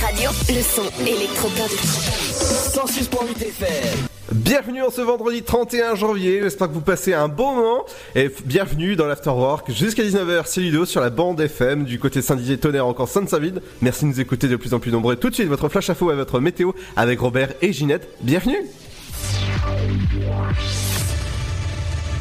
[0.00, 0.30] Radio.
[0.48, 1.68] Le son électropop.
[1.68, 4.06] 106.8 FM.
[4.32, 8.96] Bienvenue en ce vendredi 31 janvier, j'espère que vous passez un bon moment et bienvenue
[8.96, 13.08] dans l'Afterwork jusqu'à 19h, c'est Ludo sur la bande FM du côté Saint-Dizier Tonnerre encore
[13.08, 13.60] Sainte-Savide.
[13.82, 15.16] Merci de nous écouter de plus en plus nombreux.
[15.16, 18.08] Tout de suite votre flash info et votre météo avec Robert et Ginette.
[18.22, 18.58] Bienvenue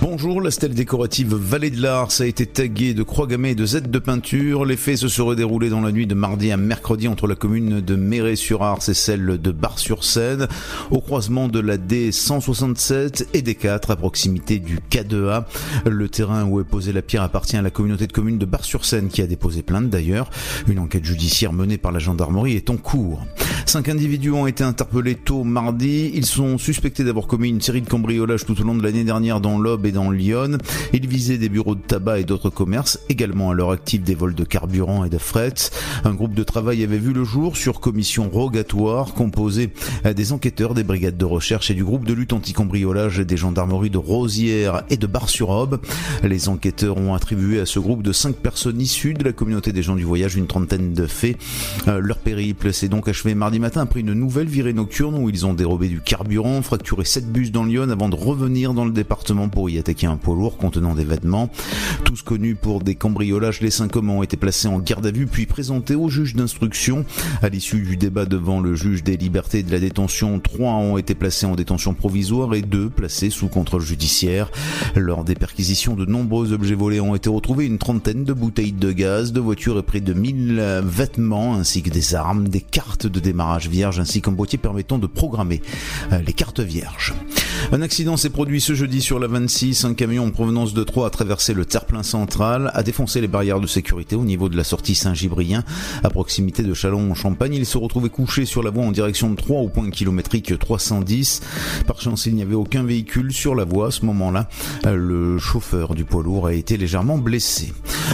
[0.01, 3.65] Bonjour, la stèle décorative Vallée de l'Ars a été taguée de croix gammées et de
[3.65, 4.63] Z de peinture.
[4.63, 7.81] Les faits se seraient déroulés dans la nuit de mardi à mercredi entre la commune
[7.81, 10.47] de Méret-sur-Ars et celle de Bar-sur-Seine,
[10.89, 15.43] au croisement de la D167 et D4 à proximité du K2A.
[15.85, 19.09] Le terrain où est posée la pierre appartient à la communauté de communes de Bar-sur-Seine
[19.09, 20.29] qui a déposé plainte d'ailleurs.
[20.69, 23.25] Une enquête judiciaire menée par la gendarmerie est en cours.
[23.65, 26.09] Cinq individus ont été interpellés tôt mardi.
[26.15, 29.41] Ils sont suspectés d'avoir commis une série de cambriolages tout au long de l'année dernière
[29.41, 30.57] dans l'Aube dans Lyon.
[30.93, 34.35] Ils visaient des bureaux de tabac et d'autres commerces, également à leur actif des vols
[34.35, 35.53] de carburant et de fret.
[36.03, 39.71] Un groupe de travail avait vu le jour sur commission rogatoire composée
[40.15, 43.97] des enquêteurs des brigades de recherche et du groupe de lutte anti-cambriolage des gendarmeries de
[43.97, 45.79] Rosières et de Bar-sur-Aube.
[46.23, 49.83] Les enquêteurs ont attribué à ce groupe de cinq personnes issues de la communauté des
[49.83, 51.37] gens du voyage une trentaine de faits.
[51.87, 55.45] Euh, leur périple s'est donc achevé mardi matin après une nouvelle virée nocturne où ils
[55.45, 59.49] ont dérobé du carburant, fracturé sept bus dans Lyon avant de revenir dans le département
[59.49, 61.49] pour y attaquer un poids lourd contenant des vêtements.
[62.05, 65.27] Tous connus pour des cambriolages, les cinq hommes ont été placés en garde à vue
[65.27, 67.05] puis présentés au juge d'instruction.
[67.41, 70.97] À l'issue du débat devant le juge des libertés et de la détention, trois ont
[70.97, 74.51] été placés en détention provisoire et deux placés sous contrôle judiciaire.
[74.95, 78.91] Lors des perquisitions, de nombreux objets volés ont été retrouvés, une trentaine de bouteilles de
[78.91, 83.07] gaz, de voitures et près de 1000 euh, vêtements, ainsi que des armes, des cartes
[83.07, 85.61] de démarrage vierge, ainsi qu'un boîtier permettant de programmer
[86.11, 87.13] euh, les cartes vierges.
[87.71, 89.85] Un accident s'est produit ce jeudi sur la 26.
[89.85, 93.59] Un camion en provenance de Troyes a traversé le terre-plein central, a défoncé les barrières
[93.59, 95.63] de sécurité au niveau de la sortie Saint-Gibrien,
[96.03, 97.53] à proximité de Chalon-en-Champagne.
[97.53, 101.41] Il se retrouvait couché sur la voie en direction de Troyes au point kilométrique 310.
[101.85, 104.49] Par chance, il n'y avait aucun véhicule sur la voie à ce moment-là.
[104.85, 107.71] Euh, Le chauffeur du poids lourd a été légèrement blessé.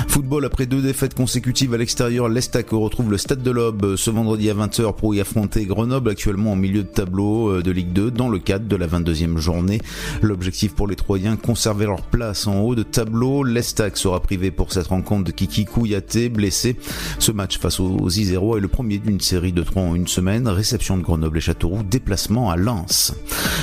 [0.10, 4.50] Football après deux défaites consécutives à l'extérieur, l'Estac retrouve le Stade de l'Aube ce vendredi
[4.50, 8.12] à 20h pour y affronter Grenoble actuellement en milieu de tableau euh, de Ligue 2
[8.12, 9.80] dans le cadre de la 22e journée.
[10.22, 13.44] L'objectif pour les Troyens, conserver leur place en haut de tableau.
[13.44, 16.78] L'Estac sera privé pour cette rencontre de Kiki Kouyaté, blessé.
[17.20, 20.48] Ce match face aux Isérois est le premier d'une série de trois en une semaine.
[20.48, 23.14] Réception de Grenoble et Châteauroux, déplacement à Lens.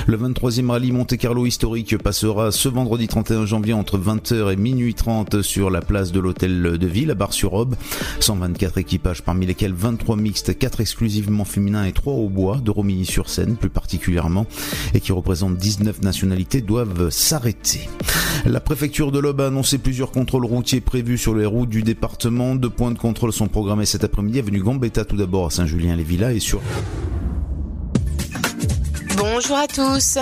[0.07, 5.43] Le 23e rallye Monte-Carlo historique passera ce vendredi 31 janvier entre 20h et minuit 30
[5.43, 7.77] sur la place de l'hôtel de ville à Bar-sur-Aube.
[8.21, 13.57] 124 équipages parmi lesquels 23 mixtes, 4 exclusivement féminins et 3 au bois de Romilly-sur-Seine
[13.57, 14.47] plus particulièrement
[14.95, 17.89] et qui représentent 19 nationalités doivent s'arrêter.
[18.45, 22.57] La préfecture de l'Aube a annoncé plusieurs contrôles routiers prévus sur les routes du département.
[22.57, 26.41] Deux points de contrôle sont programmés cet après-midi avenue Gambetta tout d'abord à Saint-Julien-les-Villas et
[26.41, 26.61] sur
[29.43, 30.19] Bonjour à tous.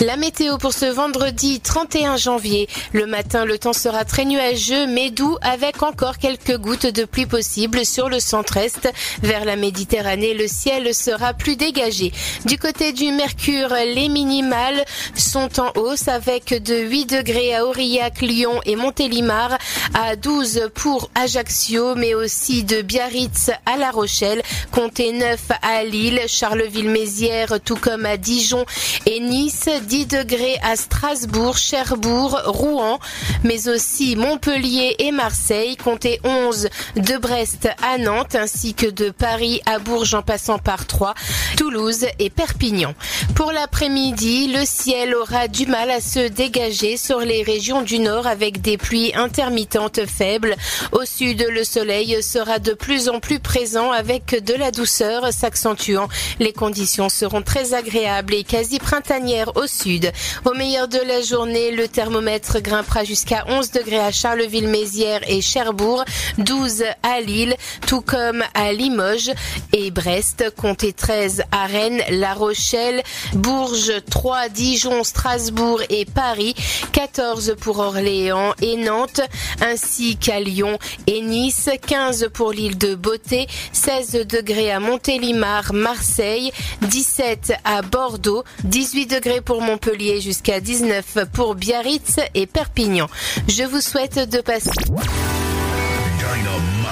[0.00, 2.68] La météo pour ce vendredi 31 janvier.
[2.94, 7.26] Le matin, le temps sera très nuageux mais doux avec encore quelques gouttes de pluie
[7.26, 8.90] possibles sur le centre-est.
[9.22, 12.12] Vers la Méditerranée, le ciel sera plus dégagé.
[12.46, 14.84] Du côté du Mercure, les minimales
[15.14, 19.58] sont en hausse avec de 8 degrés à Aurillac, Lyon et Montélimar,
[19.92, 26.22] à 12 pour Ajaccio, mais aussi de Biarritz à La Rochelle, comptez 9 à Lille,
[26.26, 28.61] Charleville-Mézières, tout comme à Dijon
[29.06, 32.98] et Nice, 10 degrés à Strasbourg, Cherbourg, Rouen,
[33.44, 39.60] mais aussi Montpellier et Marseille, comptez 11 de Brest à Nantes, ainsi que de Paris
[39.66, 41.14] à Bourges en passant par Troyes,
[41.56, 42.94] Toulouse et Perpignan.
[43.34, 48.26] Pour l'après-midi, le ciel aura du mal à se dégager sur les régions du nord
[48.26, 50.56] avec des pluies intermittentes faibles.
[50.92, 56.08] Au sud, le soleil sera de plus en plus présent avec de la douceur s'accentuant.
[56.38, 60.12] Les conditions seront très agréables et quasi printanières au sud.
[60.44, 66.04] Au meilleur de la journée, le thermomètre grimpera jusqu'à 11 degrés à Charleville-Mézières et Cherbourg,
[66.36, 67.56] 12 à Lille,
[67.86, 69.32] tout comme à Limoges
[69.72, 73.02] et Brest, comptez 13 à Rennes, La Rochelle,
[73.32, 76.54] Bourges, 3, Dijon, Strasbourg et Paris,
[76.92, 79.22] 14 pour Orléans et Nantes,
[79.62, 86.52] ainsi qu'à Lyon et Nice, 15 pour l'île de Beauté, 16 degrés à Montélimar, Marseille,
[86.82, 93.08] 17 à Bordeaux, 18 degrés pour Montpellier jusqu'à 19 pour Biarritz et Perpignan.
[93.48, 94.70] Je vous souhaite de passer...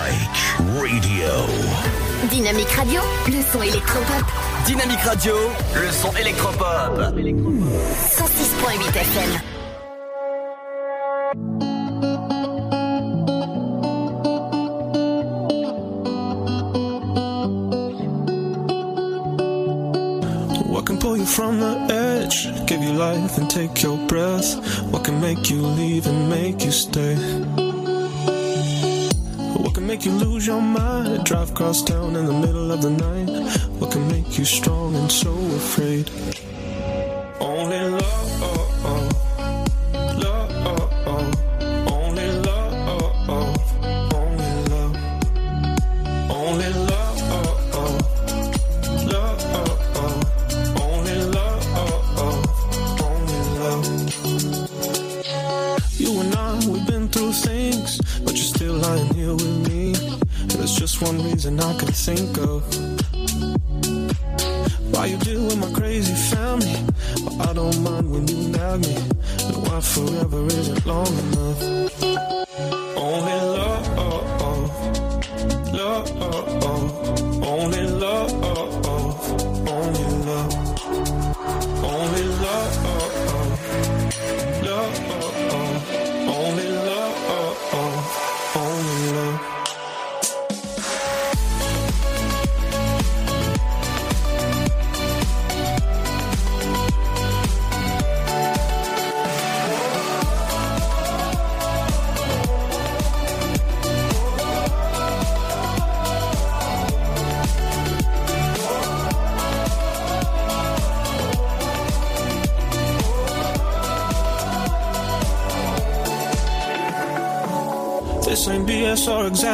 [0.01, 1.31] Dynamite Radio.
[2.31, 4.25] Dynamique Radio, le son électropop.
[4.67, 5.35] Dynamique Radio,
[5.75, 6.99] le son électropop.
[6.99, 9.41] 106.8 FM.
[21.11, 22.37] Pull you from the edge,
[22.69, 24.49] give you life and take your breath?
[24.93, 27.17] What can make you leave and make you stay?
[29.63, 32.91] What can make you lose your mind, drive across town in the middle of the
[32.91, 33.29] night?
[33.81, 36.09] What can make you strong and so afraid?
[37.41, 37.80] Only
[61.03, 62.63] one reason I can think of.
[64.93, 66.77] Why you deal with my crazy family,
[67.25, 68.97] but I don't mind when you nag me.
[68.97, 71.63] And why forever isn't long enough.
[72.97, 73.70] Only love,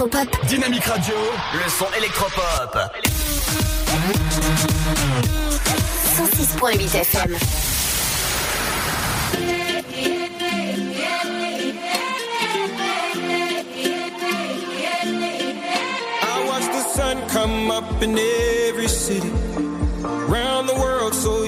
[0.00, 0.46] électropop.
[0.46, 1.14] Dynamique Radio,
[1.52, 2.78] le son électropop.
[6.16, 7.36] 106.8 FM.
[16.22, 18.18] I watch the sun come up in
[18.68, 19.30] every city.
[20.28, 21.39] Round the world so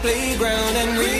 [0.00, 1.17] playground and we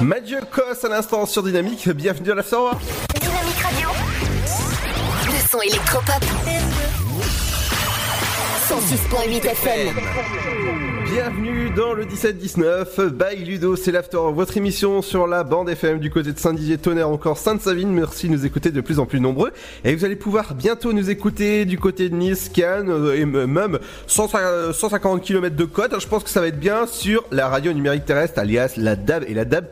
[0.00, 2.42] Mathieu Cos à l'instant sur Dynamique, bienvenue à la
[3.20, 3.88] Dynamique Radio.
[5.26, 6.24] Le son électropop.
[8.68, 10.97] 106.8 FM.
[11.10, 16.10] Bienvenue dans le 17-19 by Ludo, c'est l'After, votre émission sur la bande FM du
[16.10, 17.90] côté de Saint-Dizier, Tonnerre, encore Sainte-Savine.
[17.90, 19.52] Merci de nous écouter de plus en plus nombreux.
[19.84, 23.78] Et vous allez pouvoir bientôt nous écouter du côté de Nice, Cannes euh, et même
[24.06, 25.98] 150 km de côte.
[25.98, 29.24] Je pense que ça va être bien sur la radio numérique terrestre, alias la DAB
[29.28, 29.64] et la DAB+.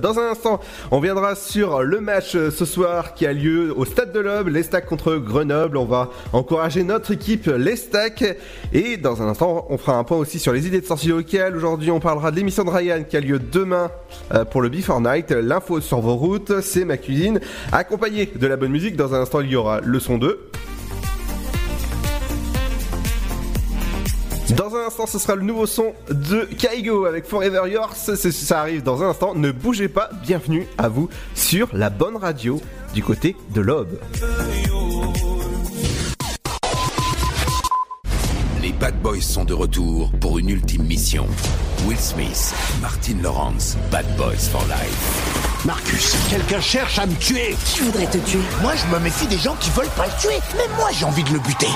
[0.00, 0.60] Dans un instant,
[0.90, 4.48] on viendra sur le match euh, ce soir qui a lieu au Stade de l'Aube,
[4.48, 5.76] les Stacks contre Grenoble.
[5.76, 8.24] On va encourager notre équipe, les Stacks.
[8.72, 11.56] Et dans un instant, on fera un point aussi sur les idées de sortie locale.
[11.56, 13.90] Aujourd'hui, on parlera de l'émission de Ryan qui a lieu demain
[14.32, 15.32] euh, pour le Before Night.
[15.32, 17.40] L'info sur vos routes, c'est ma cuisine.
[17.72, 20.50] Accompagné de la bonne musique, dans un instant, il y aura le son 2.
[24.56, 27.96] Dans un instant, ce sera le nouveau son de Kaigo avec Forever Yours.
[27.96, 29.34] Ça arrive dans un instant.
[29.34, 30.08] Ne bougez pas.
[30.22, 32.60] Bienvenue à vous sur la bonne radio
[32.94, 33.98] du côté de l'Aube.
[38.80, 41.26] Bad Boys sont de retour pour une ultime mission.
[41.86, 45.66] Will Smith, Martin Lawrence, Bad Boys for Life.
[45.66, 47.54] Marcus, quelqu'un cherche à me tuer.
[47.66, 50.38] Qui voudrait te tuer Moi, je me méfie des gens qui veulent pas le tuer.
[50.56, 51.66] Mais moi, j'ai envie de le buter.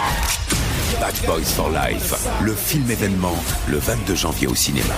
[0.99, 3.37] Bad Boys for Life, le film événement,
[3.69, 4.95] le 22 janvier au cinéma.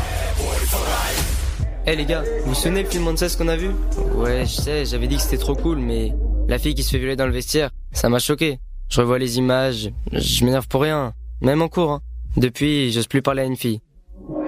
[1.87, 3.71] Eh les gars, vous vous souvenez le film ce qu'on a vu?
[4.15, 6.13] Ouais, je sais, j'avais dit que c'était trop cool, mais
[6.47, 8.61] la fille qui se fait violer dans le vestiaire, ça m'a choqué.
[8.89, 11.13] Je revois les images, je m'énerve pour rien.
[11.41, 12.01] Même en cours, hein.
[12.37, 13.81] Depuis, j'ose plus parler à une fille.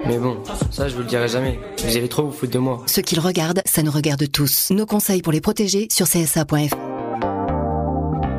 [0.05, 0.37] Mais bon,
[0.71, 1.59] ça je vous le dirai jamais.
[1.83, 2.83] Vous allez trop vous foutre de moi.
[2.87, 4.71] Ce qu'ils regardent, ça nous regarde tous.
[4.71, 6.75] Nos conseils pour les protéger sur csa.fr.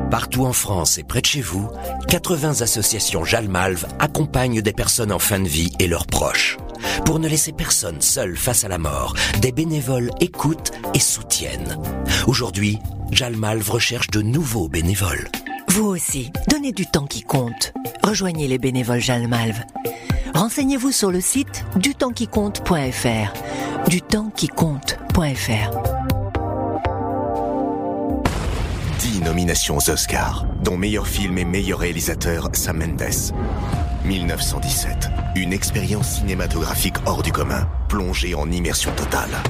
[0.09, 1.69] Partout en France et près de chez vous,
[2.09, 6.57] 80 associations Jalmalve accompagnent des personnes en fin de vie et leurs proches.
[7.05, 11.77] Pour ne laisser personne seul face à la mort, des bénévoles écoutent et soutiennent.
[12.27, 12.77] Aujourd'hui,
[13.11, 15.29] Jalmalve recherche de nouveaux bénévoles.
[15.73, 17.71] Vous aussi, donnez du temps qui compte.
[18.03, 19.63] Rejoignez les bénévoles Jalmalve.
[20.35, 23.33] Renseignez-vous sur le site dutempsquicompte.fr.
[23.87, 25.71] Dutempsquicompte.fr.
[28.99, 33.33] 10 nominations aux Oscars, dont meilleur film et meilleur réalisateur Sam Mendes.
[34.03, 39.41] 1917, une expérience cinématographique hors du commun, plongée en immersion totale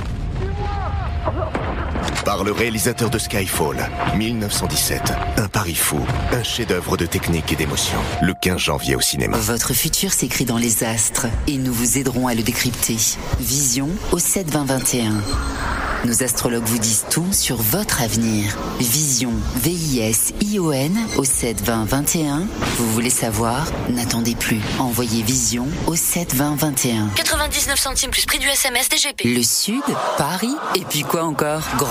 [2.25, 5.13] par le réalisateur de Skyfall, 1917.
[5.37, 5.99] Un pari fou,
[6.31, 7.97] un chef-d'œuvre de technique et d'émotion.
[8.21, 9.37] Le 15 janvier au cinéma.
[9.37, 12.97] Votre futur s'écrit dans les astres et nous vous aiderons à le décrypter.
[13.39, 15.11] Vision au 7 20 21.
[16.03, 18.57] Nos astrologues vous disent tout sur votre avenir.
[18.79, 22.47] Vision, V-I-S-I-O-N au 7 20 21.
[22.77, 23.67] Vous voulez savoir?
[23.91, 24.59] N'attendez plus.
[24.79, 27.09] Envoyez Vision au 7 20 21.
[27.15, 29.25] 99 centimes plus prix du SMS DGP.
[29.25, 29.83] Le Sud,
[30.17, 31.61] Paris, et puis quoi encore?
[31.77, 31.90] Grand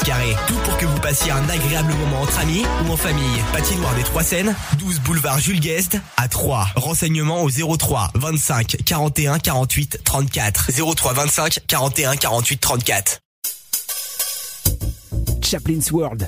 [0.03, 3.37] Tout pour que vous passiez un agréable moment entre amis ou en famille.
[3.53, 6.69] Patinoire des Trois Seines, 12 boulevard Jules Guest à 3.
[6.75, 10.71] Renseignements au 03 25 41 48 34.
[10.95, 13.19] 03 25 41 48 34.
[15.43, 16.27] Chaplin's World.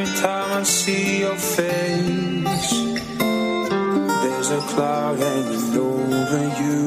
[0.00, 2.70] Every time I see your face,
[4.22, 6.84] there's a cloud hanging over you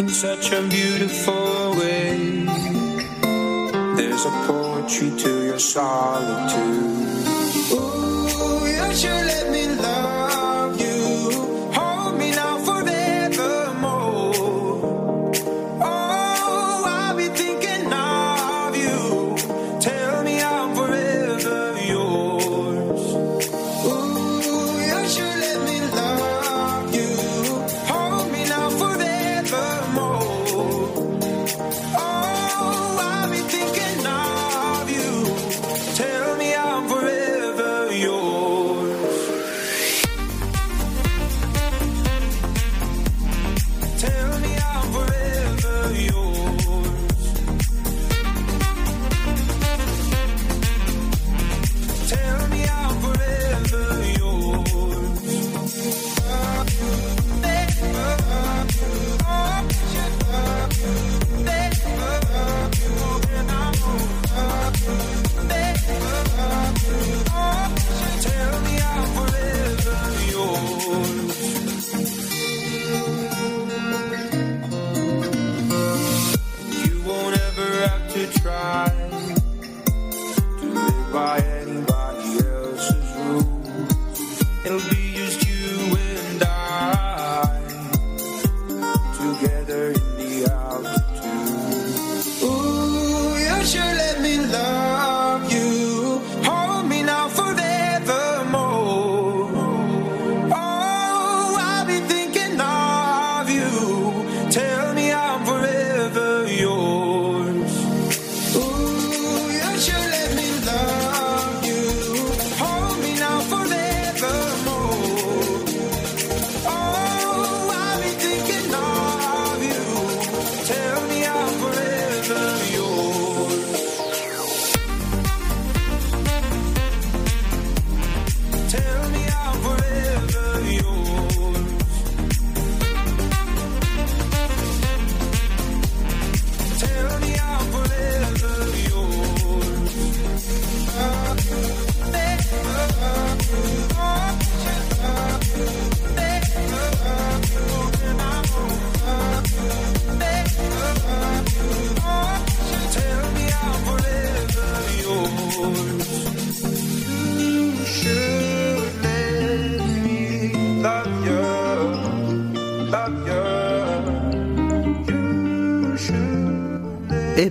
[0.00, 2.46] in such a beautiful way.
[3.94, 7.28] There's a poetry to your solitude.
[7.70, 10.13] Ooh, you should let me love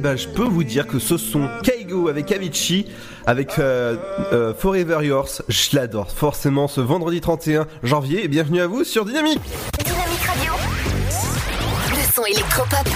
[0.03, 2.85] ben, je peux vous dire que ce son Kaigo avec Avicii,
[3.25, 3.95] avec euh,
[4.33, 6.11] euh, Forever Yours, je l'adore.
[6.11, 9.39] Forcément, ce vendredi 31 janvier, et bienvenue à vous sur Dynamique.
[9.79, 10.51] Dynamique Radio.
[11.89, 12.89] Le son électropop.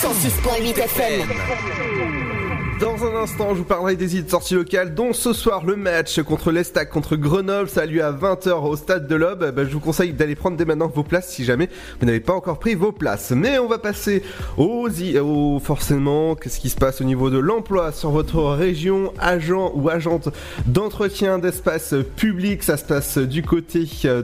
[0.00, 2.31] 106.8 FM.
[2.82, 5.76] Dans un instant, je vous parlerai des idées de sorties locales, dont ce soir le
[5.76, 7.68] match contre l'Estac contre Grenoble.
[7.68, 9.52] Ça a lieu à 20h au stade de l'Aube.
[9.54, 11.68] Ben, je vous conseille d'aller prendre dès maintenant vos places si jamais
[12.00, 13.30] vous n'avez pas encore pris vos places.
[13.30, 14.24] Mais on va passer
[14.58, 14.88] aux,
[15.20, 19.88] aux forcément, qu'est-ce qui se passe au niveau de l'emploi sur votre région, agent ou
[19.88, 20.30] agente
[20.66, 22.64] d'entretien d'espace public.
[22.64, 24.22] Ça se passe du côté euh,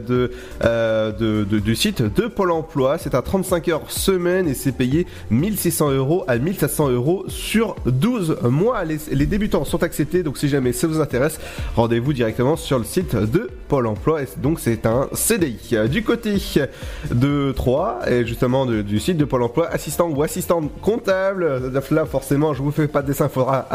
[1.13, 2.99] de- de- du site de Pôle emploi.
[2.99, 8.37] C'est à 35 heures semaine et c'est payé 1600 euros à 1500 euros sur 12
[8.51, 8.85] mois.
[8.85, 11.39] Les, débutants sont acceptés, donc si jamais ça vous intéresse,
[11.77, 14.23] rendez-vous directement sur le site de Pôle emploi.
[14.23, 15.77] Et donc c'est un CDI.
[15.91, 16.37] Du côté
[17.11, 21.73] de 3 et justement du site de Pôle emploi, assistant ou assistante comptable.
[21.91, 23.67] Là forcément, je vous fais pas de dessin, faudra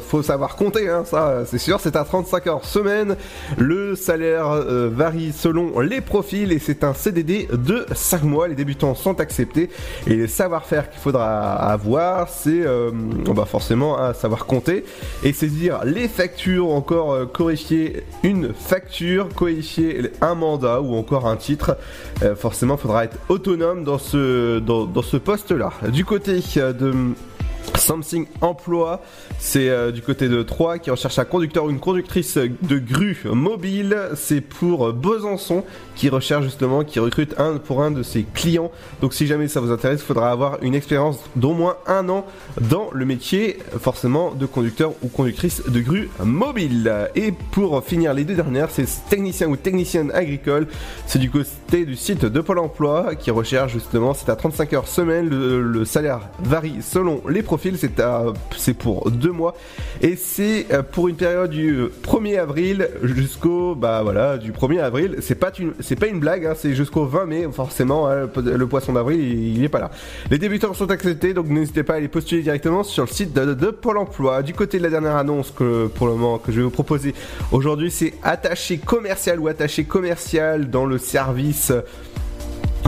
[0.00, 1.80] faut savoir compter, hein, ça c'est sûr.
[1.80, 3.16] C'est à 35 heures semaine.
[3.58, 8.48] Le salaire euh, varie selon les profils et c'est un CDD de 5 mois.
[8.48, 9.70] Les débutants sont acceptés
[10.06, 14.84] et les savoir-faire qu'il faudra avoir, c'est euh, bah forcément à savoir compter
[15.24, 21.36] et saisir les factures, encore euh, corriger une facture, corriger un mandat ou encore un
[21.36, 21.76] titre.
[22.22, 25.72] Euh, forcément, il faudra être autonome dans ce, dans, ce poste-là.
[25.88, 26.94] Du côté euh, de
[27.76, 29.02] Something Emploi,
[29.38, 33.22] c'est euh, du côté de Troyes qui recherche un conducteur ou une conductrice de grue
[33.24, 33.96] mobile.
[34.14, 35.64] C'est pour Besançon
[35.96, 38.70] qui recherche justement, qui recrute un pour un de ses clients.
[39.00, 42.26] Donc si jamais ça vous intéresse, il faudra avoir une expérience d'au moins un an
[42.60, 47.08] dans le métier, forcément, de conducteur ou conductrice de grue mobile.
[47.14, 50.66] Et pour finir les deux dernières, c'est technicien ou technicienne agricole.
[51.06, 54.88] C'est du côté du site de Pôle Emploi qui recherche justement, c'est à 35 heures
[54.88, 55.28] semaine.
[55.28, 57.59] Le, le salaire varie selon les profils.
[58.56, 59.54] C'est pour deux mois
[60.02, 65.16] et c'est euh, pour une période du 1er avril jusqu'au bah voilà du 1er avril.
[65.20, 66.46] C'est pas une, pas une blague.
[66.46, 67.46] hein, c'est jusqu'au 20 mai.
[67.52, 69.90] Forcément, hein, le, poisson d'avril, il, il est pas là.
[70.30, 73.54] Les débutants sont acceptés, donc n'hésitez pas à les postuler directement sur le site de,
[73.54, 74.42] de Pôle Emploi.
[74.42, 77.14] Du côté de la dernière annonce que pour le moment que je vais vous proposer
[77.52, 81.72] aujourd'hui, c'est attaché commercial ou attaché commercial dans le service.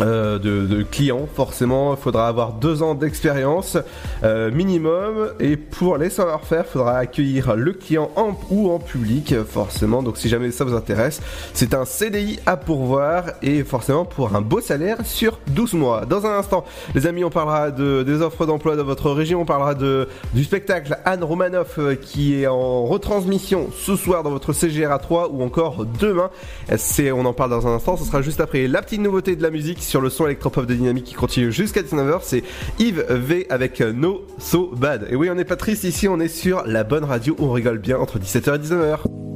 [0.02, 3.78] Euh, de, clients, forcément, il faudra avoir deux ans d'expérience
[4.24, 5.30] euh, minimum.
[5.40, 10.02] Et pour les savoir-faire, il faudra accueillir le client en ou en public, forcément.
[10.02, 11.20] Donc, si jamais ça vous intéresse,
[11.54, 16.04] c'est un CDI à pourvoir et forcément pour un beau salaire sur 12 mois.
[16.06, 19.40] Dans un instant, les amis, on parlera de, des offres d'emploi de votre région.
[19.40, 24.30] On parlera de, du spectacle Anne Romanoff euh, qui est en retransmission ce soir dans
[24.30, 26.30] votre CGR 3 ou encore demain.
[26.76, 27.96] C'est, on en parle dans un instant.
[27.96, 30.74] Ce sera juste après la petite nouveauté de la musique sur le son électropop de
[30.74, 32.20] Dynamique qui continue jusqu'à 19h.
[32.22, 32.42] C'est
[32.78, 35.07] Yves V avec No So Bad.
[35.11, 37.76] Et oui, on n'est pas triste ici, on est sur la bonne radio on rigole
[37.78, 39.31] bien entre 17h et 19h.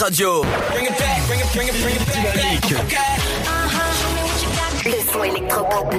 [0.00, 0.42] Radio.
[2.32, 2.74] Dynamique.
[4.86, 5.90] Le son électropop.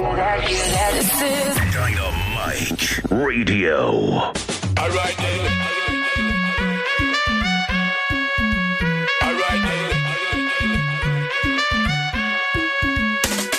[1.70, 3.78] Dynamique Radio.
[4.76, 5.42] Alright then.
[9.22, 9.90] Alright then.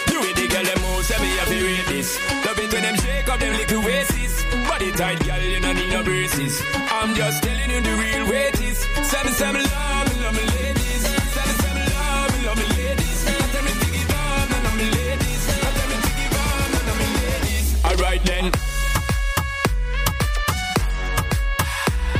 [0.07, 2.19] The way the girl them move, say me have to rate.
[2.45, 4.43] Love it when them shake up them little waists.
[4.67, 6.61] Body tight, girl, you don't need no braces.
[6.91, 8.51] I'm just telling you the real way
[9.15, 9.19] it.
[9.19, 11.01] Say me, say me love me, love me ladies.
[11.03, 13.19] Say me, say me love me, love me ladies.
[13.25, 13.87] Tell me to
[14.53, 15.41] of me ladies.
[15.47, 16.11] Tell me to
[16.89, 17.67] of me ladies.
[18.25, 18.45] Then.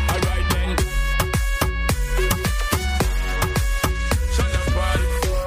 [0.10, 0.70] Alright then.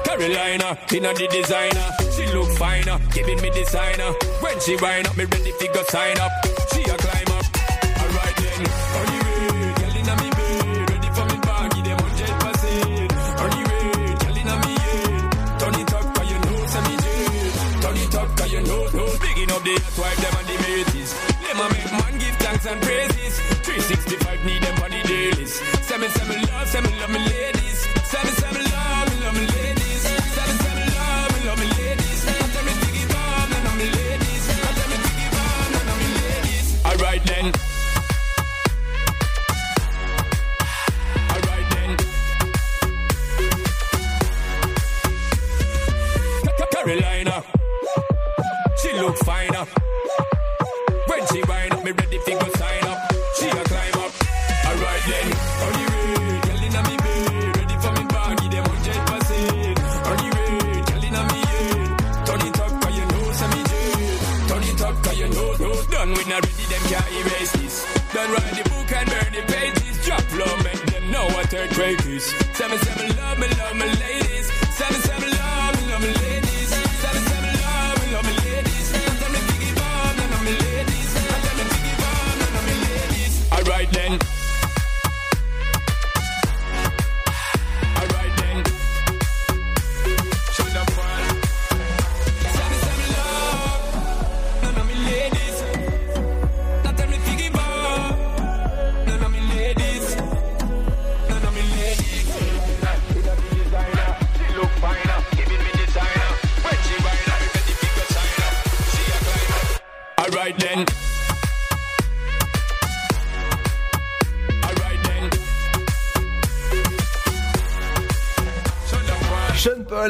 [0.03, 1.87] Carolina, inna the designer.
[2.15, 4.11] She look finer, giving me designer.
[4.41, 6.36] When she wind up, me ready fi go sign up.
[22.67, 23.39] And praises.
[23.63, 25.53] 365 need them on the dailies.
[25.87, 27.76] Say me, say me love, say me love me ladies.
[66.07, 67.85] Done with not ready, them can't erase this.
[68.13, 70.05] Done write the book and burn the pages.
[70.05, 72.23] Drop low, make them know what grade is.
[72.53, 72.77] Say me
[73.19, 74.49] love me, love me ladies.
[74.71, 74.87] Say
[75.19, 76.46] me love me, love me ladies.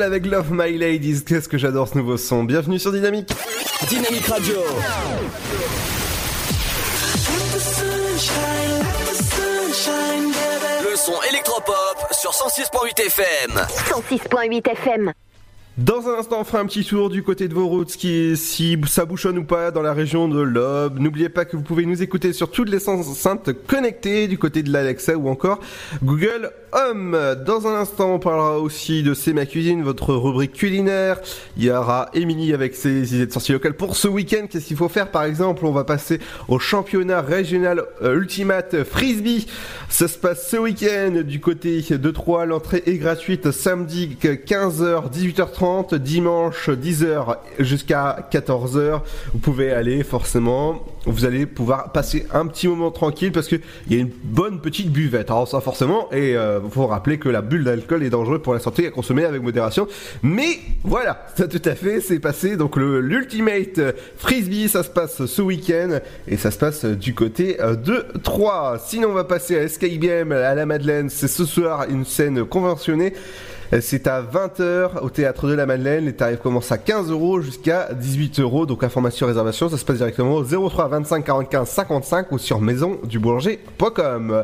[0.08, 1.24] Avec Love My Ladies.
[1.26, 2.46] Qu'est-ce que j'adore ce nouveau son.
[2.46, 3.30] Bienvenue sur Dynamique.
[3.90, 4.56] Dynamique Radio.
[10.82, 13.52] Le son électropop sur 106.8 FM.
[13.58, 15.14] 106.8 FM.
[15.78, 18.82] Dans un instant, on fera un petit tour du côté de vos routes, qui, si
[18.88, 20.98] ça bouchonne ou pas dans la région de l'Aube.
[20.98, 24.74] N'oubliez pas que vous pouvez nous écouter sur toutes les enceintes connectées du côté de
[24.74, 25.60] l'Alexa ou encore
[26.02, 27.16] Google Home.
[27.46, 31.20] Dans un instant, on parlera aussi de C'est ma cuisine, votre rubrique culinaire.
[31.58, 34.48] Il y aura Émilie avec ses idées de sortie locales pour ce week-end.
[34.50, 35.12] Qu'est-ce qu'il faut faire?
[35.12, 39.46] Par exemple On va passer au championnat régional euh, Ultimate Frisbee.
[39.90, 42.48] Ça se passe ce week-end du côté de Troyes.
[42.48, 49.02] L'entrée est gratuite samedi 15h, 18h30 dimanche 10h jusqu'à 14h.
[49.34, 50.86] Vous pouvez aller forcément.
[51.06, 53.56] Vous allez pouvoir passer un petit moment tranquille parce que
[53.88, 55.30] il y a une bonne petite buvette.
[55.30, 58.60] Alors ça forcément et euh, faut rappeler que la bulle d'alcool est dangereuse pour la
[58.60, 59.88] santé à consommer avec modération.
[60.22, 62.58] Mais voilà, ça tout à fait, c'est passé.
[62.58, 63.80] Donc l'ultimate
[64.18, 68.80] frisbee, ça se passe ce week-end et ça se passe du côté euh, de 3.
[68.86, 71.10] Sinon on va passer à SKIBM à la Madeleine.
[71.10, 73.14] C'est ce soir une scène conventionnée.
[73.82, 76.06] C'est à 20h au théâtre de la Madeleine.
[76.06, 78.66] Les tarifs commencent à 15 euros jusqu'à 18 euros.
[78.66, 84.44] Donc information réservation, ça se passe directement au 03 25 45 55 ou sur maisonduboulanger.com.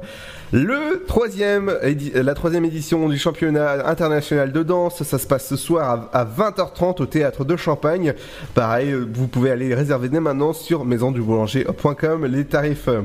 [0.51, 1.73] Le troisième,
[2.13, 6.25] la troisième édition du championnat international de danse, ça se passe ce soir à, à
[6.25, 8.13] 20h30 au théâtre de Champagne.
[8.53, 12.25] Pareil, vous pouvez aller réserver dès maintenant sur maisonduboulanger.com.
[12.25, 13.01] Les tarifs euh,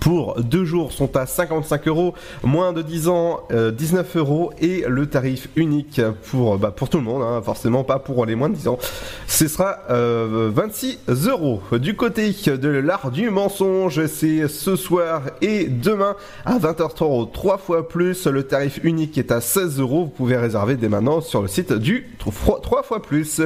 [0.00, 4.84] pour deux jours sont à 55 euros, moins de 10 ans euh, 19 euros et
[4.86, 8.48] le tarif unique pour bah, pour tout le monde, hein, forcément pas pour les moins
[8.48, 8.78] de 10 ans,
[9.26, 11.60] ce sera euh, 26 euros.
[11.72, 17.88] Du côté de l'art du mensonge, c'est ce soir et demain à 20h30 trois fois
[17.88, 18.26] plus.
[18.26, 20.04] Le tarif unique est à 16 euros.
[20.04, 23.40] Vous pouvez réserver dès maintenant sur le site du 3 fois plus.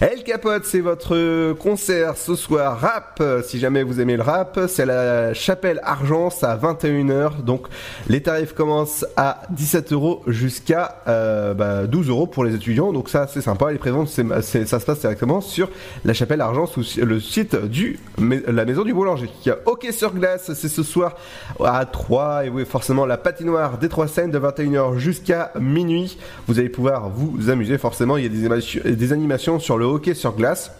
[0.00, 3.22] El Capote, c'est votre concert ce soir rap.
[3.44, 7.42] Si jamais vous aimez le rap, c'est la chapelle Argence à 21h.
[7.42, 7.66] Donc
[8.08, 12.92] les tarifs commencent à 17 euros jusqu'à euh, bah, 12 euros pour les étudiants.
[12.92, 13.72] Donc ça c'est sympa.
[13.72, 15.68] Les préventes c'est, c'est- ça se passe directement sur
[16.04, 19.28] la chapelle Argence ou sur le site du la maison du boulanger.
[19.46, 21.14] A hockey sur glace, c'est ce soir
[21.64, 26.18] à 3 et oui forcément la patinoire des trois scènes de 21h jusqu'à minuit.
[26.46, 28.16] Vous allez pouvoir vous amuser forcément.
[28.16, 30.70] Il y a des animations sur le hockey sur glace.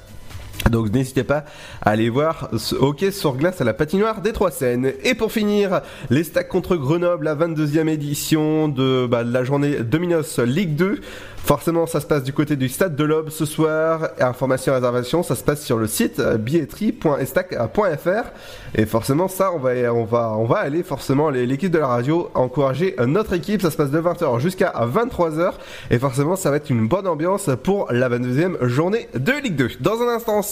[0.70, 1.44] Donc n'hésitez pas
[1.80, 4.92] à aller voir ce hockey sur glace à la patinoire des Trois Seines.
[5.02, 9.80] Et pour finir, les stacks contre Grenoble, la 22e édition de, bah, de la journée
[9.80, 11.00] Dominos Ligue 2.
[11.44, 14.08] Forcément, ça se passe du côté du stade de l'Aube ce soir.
[14.20, 18.30] Information et réservation, ça se passe sur le site euh, billetterie.estac.fr.
[18.74, 22.30] Et forcément, ça, on va, on va, on va aller forcément l'équipe de la radio
[22.34, 23.62] encourager notre équipe.
[23.62, 25.52] Ça se passe de 20h jusqu'à 23h.
[25.90, 29.68] Et forcément, ça va être une bonne ambiance pour la 22e journée de Ligue 2.
[29.80, 30.42] Dans un instant,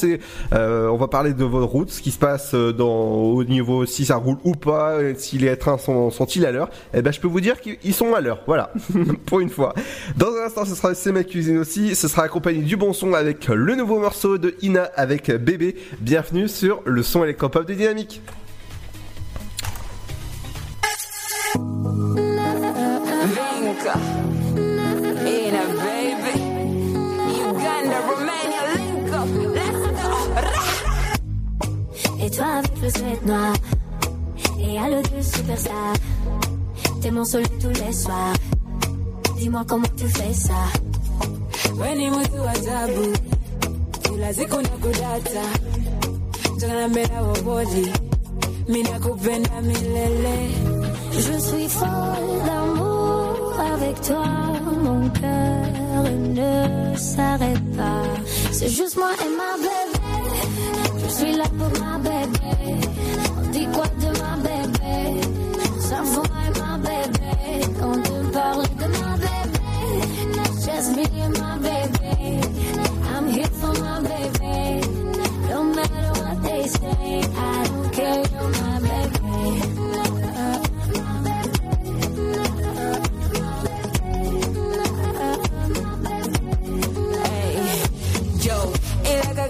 [0.53, 3.87] euh, on va parler de vos routes, ce qui se passe euh, dans, au niveau
[3.87, 6.70] si ça roule ou pas, euh, si les trains sont, sont-ils à l'heure.
[6.94, 8.42] Et ben, je peux vous dire qu'ils sont à l'heure.
[8.46, 8.72] Voilà.
[9.26, 9.74] pour une fois.
[10.16, 11.95] Dans un instant, ce sera C'est ma cuisine aussi.
[11.95, 15.77] Ce sera accompagné du bon son avec le nouveau morceau de Ina avec Bébé.
[16.01, 18.23] Bienvenue sur le son électropop de Dynamique.
[23.35, 23.95] Vinca.
[25.27, 26.35] Ina, baby.
[27.45, 29.29] Uganda, Romania, link up.
[29.55, 30.09] Let's go.
[32.24, 33.53] Et toi avec le sweat noir
[34.59, 35.95] Et à l'eau de superstar
[37.03, 38.35] T'es mon soleil tous les soirs
[39.41, 40.53] Dis-moi comment tu fais ça.
[41.72, 43.07] Mtu wa ajabu,
[44.03, 45.45] kila siku nakudata,
[46.59, 47.86] jana mbele wa body,
[48.68, 50.36] mimi nakupenda milele.
[51.12, 54.26] Je suis folle d'amour avec toi.
[54.84, 56.05] Mon cœur
[56.36, 58.05] ne s'arrête pas.
[58.53, 60.09] C'est juste moi et ma bébé.
[61.03, 62.53] Je suis là pour ma bébé.
[63.38, 64.99] On dit quoi de ma bébé?
[65.80, 66.30] Ça va
[70.83, 70.97] I'm
[73.28, 74.81] here for my baby
[75.51, 79.11] No matter what they say I don't care, you're my baby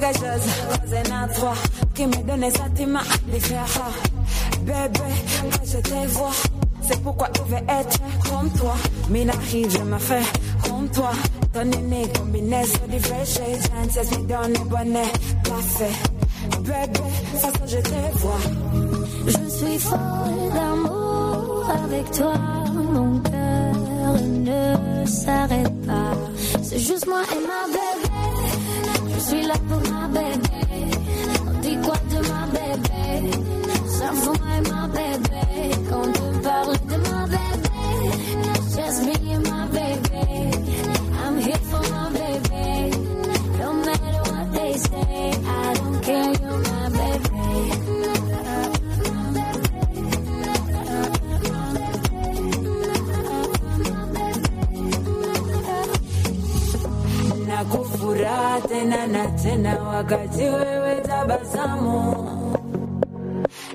[0.01, 0.25] cause
[1.13, 1.55] à
[1.95, 2.15] qui me
[2.47, 3.01] un sentiment
[3.31, 3.93] différent.
[4.63, 5.01] Bébé,
[5.53, 6.31] quand je te vois,
[6.83, 8.75] c'est pourquoi je veux être comme toi.
[9.09, 10.23] Mina je me fais
[10.81, 11.11] comme toi.
[11.53, 15.13] Ton nez combinaison de vrais shades, chances me donne le bonnet,
[15.45, 15.97] parfait.
[16.61, 18.43] Bébé, façon je te vois.
[19.27, 22.35] Je suis folle d'amour avec toi,
[22.75, 24.15] mon cœur
[24.47, 26.13] ne s'arrête pas.
[26.63, 28.11] C'est juste moi et ma bébé.
[29.15, 30.61] Je suis là pour ma bébé.
[31.47, 33.37] On dit quoi de ma bébé?
[33.87, 35.45] Ça moi et ma bébé.
[35.91, 37.40] Quand on parle de ma bébé,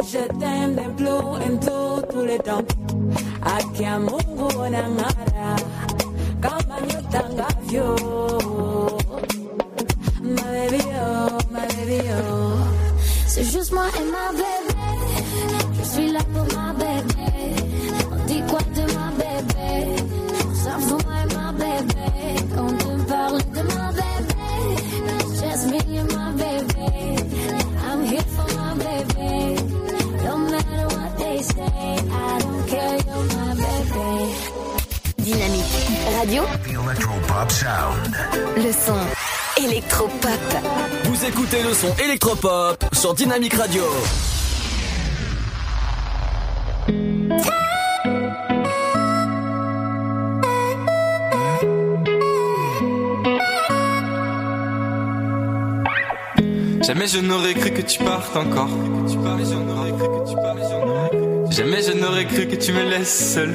[0.07, 2.63] Je t'aime de plus en tout, tout le temps.
[3.43, 5.55] Haki ya Mungu unang'ara
[6.41, 7.87] kama nyota ngavyo.
[10.21, 12.57] My baby oh, my baby oh
[13.27, 14.54] C'est juste moi et ma bébé.
[36.25, 38.17] Dynamique Radio, Electropop sound.
[38.57, 40.31] le son électropop.
[41.03, 43.83] Vous écoutez le son électropop sur Dynamique Radio.
[56.81, 58.69] Jamais je n'aurais cru que tu partes encore.
[61.51, 63.53] Jamais je n'aurais cru que tu me laisses seul.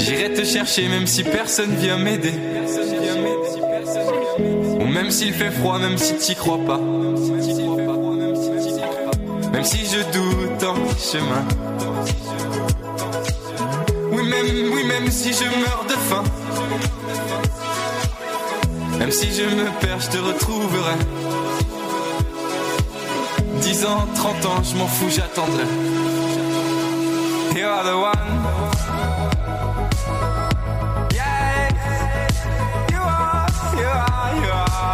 [0.00, 2.32] J'irai te chercher même si personne vient m'aider.
[4.80, 6.78] Ou même s'il fait froid, même si t'y crois pas.
[9.52, 11.44] Même si je doute en chemin.
[14.12, 16.24] Oui, même, oui, même si je meurs de faim.
[18.98, 20.94] Même si je me perds, je te retrouverai.
[23.60, 25.64] 10 ans, 30 ans, je m'en fous, j'attendrai.
[27.54, 29.39] You are the one.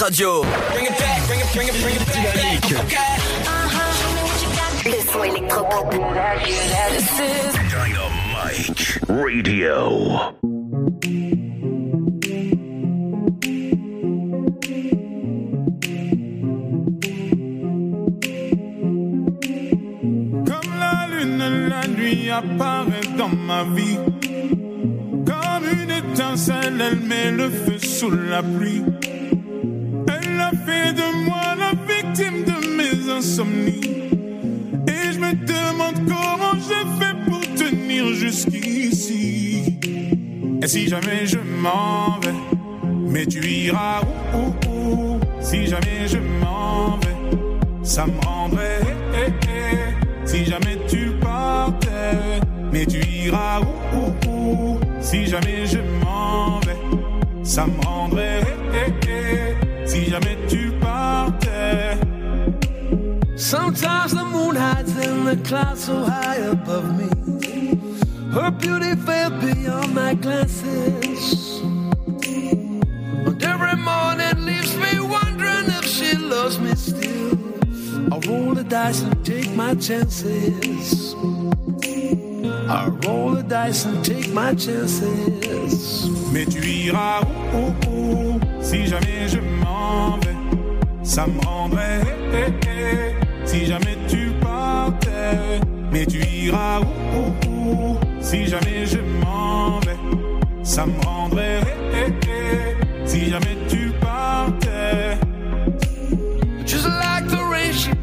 [0.00, 0.42] Radio.
[4.86, 5.94] Le son électropop.
[6.42, 7.50] Dynamite
[9.08, 9.76] Radio.
[20.46, 23.98] Comme la lune, la nuit apparaît dans ma vie.
[25.26, 28.82] Comme une étincelle, elle met le feu sous la pluie.
[50.24, 54.80] Si jamais tu partais, mais tu iras où, où, où?
[55.00, 56.78] Si jamais je m'en vais,
[57.42, 58.44] ça me rendrait.
[59.84, 61.98] Si jamais tu partais.
[63.36, 67.08] Sometimes the moon hides in the clouds so high above me.
[68.32, 71.60] Her beauty fell beyond my glances.
[73.26, 76.76] And every morning leaves me wondering if she loves me
[78.08, 78.14] still.
[78.14, 81.14] I roll the dice and take my chances.
[82.68, 86.08] I roll the dice and take my chances.
[86.32, 87.22] Mais tu iras
[87.54, 90.36] où, où Si jamais je m'en vais,
[91.02, 92.02] ça me rendrait.
[92.32, 93.46] eh, eh, eh.
[93.46, 96.80] Si jamais tu partais, mais tu iras
[98.20, 99.98] Si jamais je m'en vais,
[100.62, 101.60] ça me rendrait.
[103.04, 103.89] Si jamais tu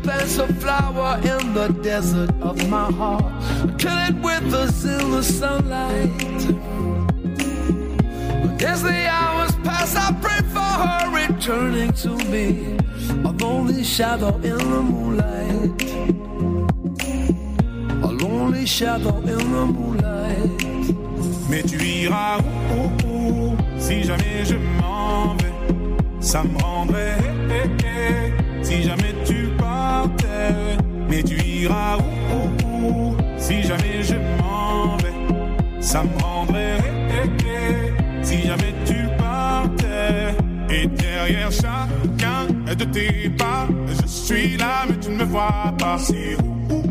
[0.07, 3.25] plants a flower in the desert of my heart.
[3.77, 6.17] Till it withers in the sunlight.
[8.41, 12.77] But as the hours pass, I pray for her returning to me.
[13.29, 15.81] A lonely shadow in the moonlight.
[18.07, 20.63] A lonely shadow in the moonlight.
[21.49, 22.39] Mais tu iras
[22.71, 25.53] où, où, où Si jamais je m'en vais,
[26.21, 27.17] ça me rendrait.
[27.49, 28.63] eh, eh, eh.
[28.63, 29.46] Si jamais tu
[31.09, 36.77] mais tu iras où, où, où Si jamais je m'en vais, ça me rendrait.
[38.21, 40.35] Si jamais tu partais,
[40.69, 45.97] et derrière chacun de tes pas, je suis là, mais tu ne me vois pas.
[45.97, 46.35] C'est
[46.69, 46.83] où,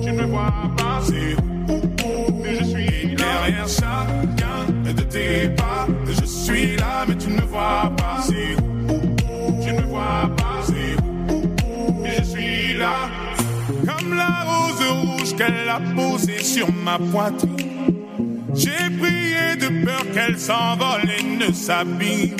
[0.00, 1.00] Tu ne me vois pas.
[1.02, 1.34] C'est
[1.72, 5.86] où, Mais je suis derrière chacun de tes pas.
[6.06, 8.22] Je suis là, mais tu ne vois pas.
[8.22, 8.54] C'est
[8.92, 10.45] où Tu ne vois pas.
[12.78, 17.56] Comme la rose rouge qu'elle a posée sur ma poitrine.
[18.54, 22.36] J'ai prié de peur qu'elle s'envole et ne s'abîme.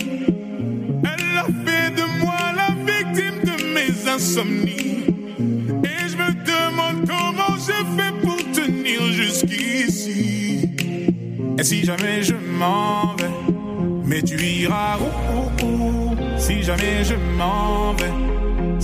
[1.04, 5.04] Elle a fait de moi la victime de mes insomnies.
[5.84, 10.70] Et je me demande comment je fais pour tenir jusqu'ici.
[11.58, 13.30] Et si jamais je m'en vais,
[14.04, 16.16] mais tu iras où, où, où?
[16.38, 18.12] Si jamais je m'en vais,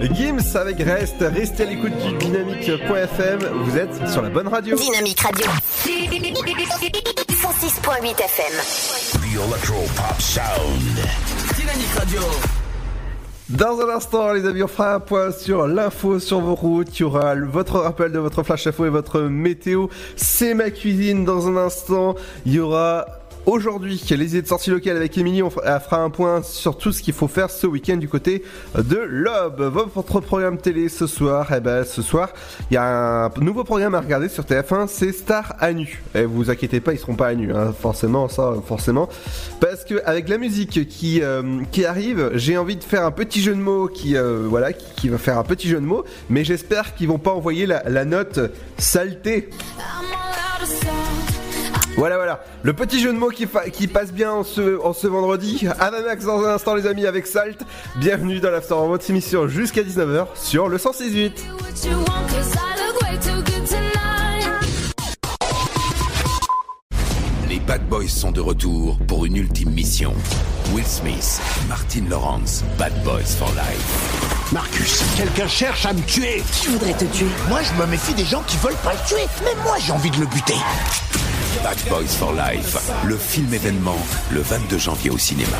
[0.00, 4.76] Gims avec Rest, restez à l'écoute du dynamique.fm, vous êtes sur la bonne radio.
[4.76, 5.44] Dynamique Radio.
[7.30, 8.52] 106.8 FM.
[9.12, 10.98] The Electro Pop Sound.
[11.56, 12.20] Dynamique Radio.
[13.48, 16.96] Dans un instant, les amis, on fera un point sur l'info sur vos routes.
[16.98, 19.88] Il y aura votre rappel de votre flash info et votre météo.
[20.14, 22.14] C'est ma cuisine dans un instant.
[22.46, 23.17] Il y aura
[23.48, 25.42] aujourd'hui les idées de sortie locale avec Émilie.
[25.42, 28.42] On fera un point sur tout ce qu'il faut faire ce week-end du côté
[28.76, 29.62] de l'Aube.
[29.62, 32.30] Votre programme télé ce soir, eh ben, ce soir,
[32.70, 36.02] il y a un nouveau programme à regarder sur TF1, c'est Star à nu.
[36.14, 39.08] Et vous inquiétez pas, ils seront pas à nu, hein, forcément, ça, forcément.
[39.60, 43.40] Parce que avec la musique qui, euh, qui arrive, j'ai envie de faire un petit
[43.40, 46.04] jeu de mots qui, euh, voilà, qui, qui va faire un petit jeu de mots,
[46.28, 48.40] mais j'espère qu'ils vont pas envoyer la, la note
[48.76, 49.48] saleté.
[51.98, 52.44] Voilà, voilà.
[52.62, 53.46] Le petit jeu de mots qui,
[53.88, 55.66] passe bien en ce, en ce vendredi.
[55.80, 57.58] Anamax dans un instant, les amis, avec Salt.
[57.96, 61.44] Bienvenue dans l'After en votre émission jusqu'à 19h sur le 168.
[67.48, 70.14] Les Bad Boys sont de retour pour une ultime mission.
[70.72, 74.52] Will Smith, Martin Lawrence, Bad Boys for Life.
[74.52, 76.44] Marcus, quelqu'un cherche à me tuer.
[76.52, 79.26] Qui voudrait te tuer Moi, je me méfie des gens qui veulent pas le tuer.
[79.42, 80.54] Mais moi, j'ai envie de le buter.
[81.62, 83.96] Bad Boys for Life, le film événement,
[84.30, 85.56] le 22 janvier au cinéma.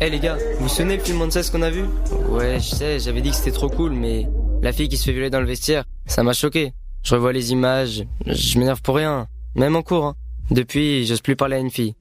[0.00, 1.84] Eh les gars, vous vous souvenez le film Monsters qu'on a vu?
[2.28, 4.26] Ouais, je sais, j'avais dit que c'était trop cool, mais
[4.62, 6.72] la fille qui se fait violer dans le vestiaire, ça m'a choqué.
[7.02, 10.06] Je revois les images, je m'énerve pour rien, même en cours.
[10.06, 10.14] Hein.
[10.50, 11.94] Depuis, j'ose plus parler à une fille.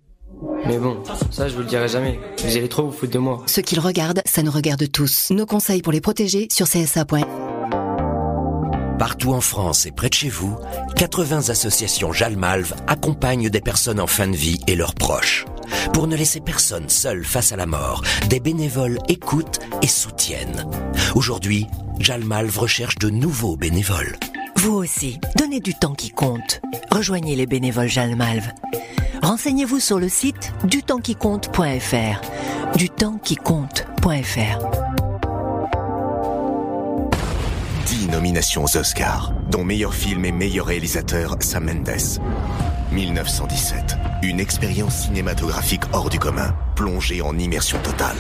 [0.66, 0.98] Mais bon,
[1.32, 2.20] ça je vous le dirai jamais.
[2.44, 3.44] Vous allez trop vous foutre de moi.
[3.46, 5.32] Ce qu'ils regardent, ça nous regarde tous.
[5.32, 7.59] Nos conseils pour les protéger sur csa.fr.
[9.00, 10.58] Partout en France et près de chez vous,
[10.98, 15.46] 80 associations Jalmalve accompagnent des personnes en fin de vie et leurs proches.
[15.94, 20.66] Pour ne laisser personne seul face à la mort, des bénévoles écoutent et soutiennent.
[21.16, 21.66] Aujourd'hui,
[22.00, 24.18] Jalmalve recherche de nouveaux bénévoles.
[24.58, 26.60] Vous aussi, donnez du temps qui compte.
[26.92, 28.52] Rejoignez les bénévoles Jalmalve.
[29.24, 32.22] Renseignez-vous sur le site dutempsquicompte.fr.
[32.76, 34.89] Dutempsquicompte.fr.
[38.10, 42.20] nominations aux Oscars, dont meilleur film et meilleur réalisateur Sam Mendes.
[42.92, 48.18] 1917, une expérience cinématographique hors du commun, plongée en immersion totale.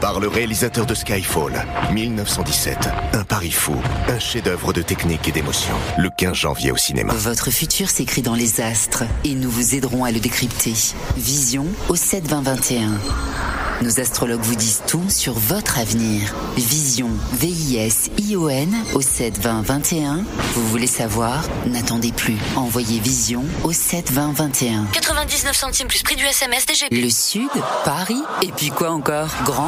[0.00, 3.74] Par le réalisateur de Skyfall, 1917, un pari fou,
[4.08, 7.12] un chef-d'œuvre de technique et d'émotion, le 15 janvier au cinéma.
[7.14, 10.74] Votre futur s'écrit dans les astres et nous vous aiderons à le décrypter.
[11.16, 12.90] Vision au 7 20 21.
[13.80, 16.34] Nos astrologues vous disent tout sur votre avenir.
[16.56, 20.24] Vision, V-I-S-I-O-N au 7 20 21.
[20.54, 21.44] Vous voulez savoir?
[21.64, 22.36] N'attendez plus.
[22.56, 24.84] Envoyez Vision au 7 20 21.
[24.92, 26.90] 99 centimes plus prix du SMS DGP.
[26.90, 27.48] Le Sud,
[27.84, 29.28] Paris, et puis quoi encore?
[29.44, 29.67] Grand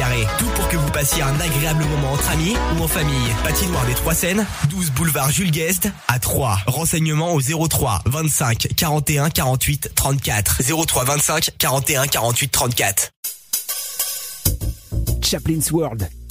[0.39, 3.29] Tout pour que vous passiez un agréable moment entre amis ou en famille.
[3.43, 6.57] Patinoire des Trois Seines, 12 boulevard Jules Guest à 3.
[6.65, 10.61] Renseignements au 03 25 41 48 34.
[10.87, 13.09] 03 25 41 48 34.
[15.21, 16.09] Chaplin's World,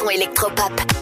[0.00, 0.99] son électropop.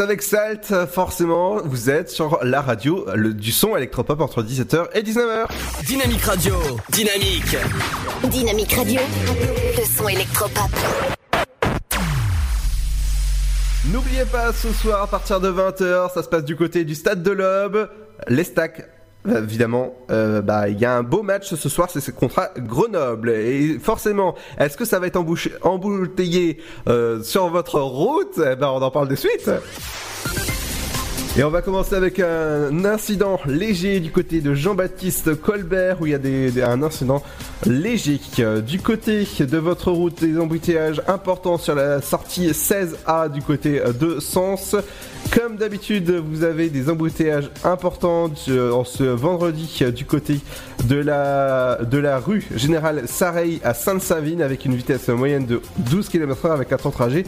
[0.00, 5.02] Avec Salt, forcément, vous êtes sur la radio le, du son électropop entre 17h et
[5.02, 5.46] 19h.
[5.86, 6.54] Dynamique Radio,
[6.90, 7.56] dynamique.
[8.24, 9.00] Dynamique Radio,
[9.76, 10.70] le son électropop.
[13.90, 17.22] N'oubliez pas, ce soir à partir de 20h, ça se passe du côté du stade
[17.22, 17.88] de l'Aube,
[18.28, 18.81] les stacks.
[19.32, 22.50] Euh, Évidemment, euh, bah il y a un beau match ce soir, c'est ce contrat
[22.56, 25.22] Grenoble et forcément, est-ce que ça va être
[25.62, 26.58] embouteillé
[26.88, 28.38] euh, sur votre route?
[28.38, 29.50] Eh ben, on en parle de suite.
[31.34, 36.12] Et on va commencer avec un incident léger du côté de Jean-Baptiste Colbert où il
[36.12, 37.22] y a un incident
[37.64, 38.20] léger.
[38.66, 44.20] Du côté de votre route, des embouteillages importants sur la sortie 16A du côté de
[44.20, 44.76] Sens.
[45.30, 50.40] Comme d'habitude, vous avez des embouteillages importants euh, en ce vendredi euh, du côté
[50.84, 56.08] de la, de la rue Générale Sareil à Sainte-Savine avec une vitesse moyenne de 12
[56.08, 57.24] km/h avec un temps de trajet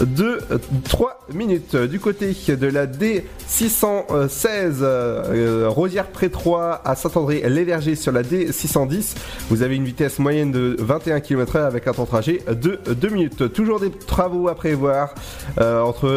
[0.00, 0.38] de
[0.84, 1.76] 3 minutes.
[1.76, 9.14] Du côté de la D616 euh, Rosière-Pré-3 à Saint-André-les-Vergers sur la D610,
[9.50, 13.08] vous avez une vitesse moyenne de 21 km/h avec un temps de trajet de 2
[13.08, 13.52] minutes.
[13.52, 15.14] Toujours des travaux à prévoir
[15.60, 16.08] euh, entre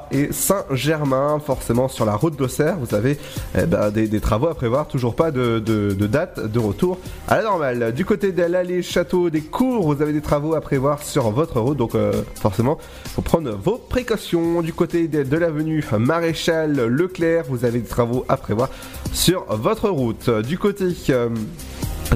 [0.00, 2.76] Rosière-Pré-3 et Saint-Germain, forcément sur la route d'Auxerre.
[2.78, 3.18] Vous avez
[3.56, 5.58] eh ben, des, travaux à prévoir, toujours pas de,
[6.06, 6.98] date de retour
[7.28, 7.92] à la normale.
[7.92, 11.60] Du côté de l'allée Château des Cours, vous avez des travaux à prévoir sur votre
[11.60, 12.78] route, donc euh, forcément,
[13.14, 14.62] faut prendre vos précautions.
[14.62, 18.70] Du côté de, de l'avenue Maréchal Leclerc, vous avez des travaux à prévoir
[19.12, 20.30] sur votre route.
[20.30, 21.28] Du côté euh,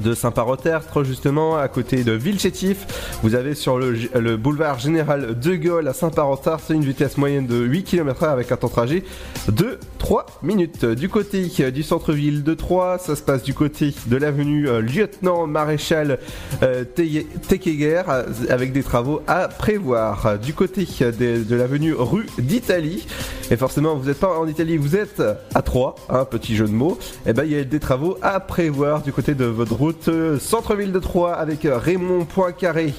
[0.01, 3.18] de Saint-Parotertre, justement, à côté de Villechétif.
[3.22, 7.57] Vous avez sur le, le boulevard Général de Gaulle à Saint-Parotertre une vitesse moyenne de
[7.57, 9.05] 8 km/h avec un temps de trajet
[9.49, 10.85] de 3 minutes.
[10.85, 15.47] Du côté du centre-ville de Troyes, ça se passe du côté de l'avenue euh, Lieutenant
[15.47, 16.19] Maréchal
[16.63, 20.39] euh, Tekeguer euh, avec des travaux à prévoir.
[20.39, 23.07] Du côté de, l'avenue rue d'Italie,
[23.51, 25.23] et forcément vous n'êtes pas en Italie, vous êtes
[25.55, 28.41] à Troyes, un petit jeu de mots, et ben il y a des travaux à
[28.41, 32.95] prévoir du côté de votre route euh, centre-ville de Troyes avec euh, Raymond Poincaré.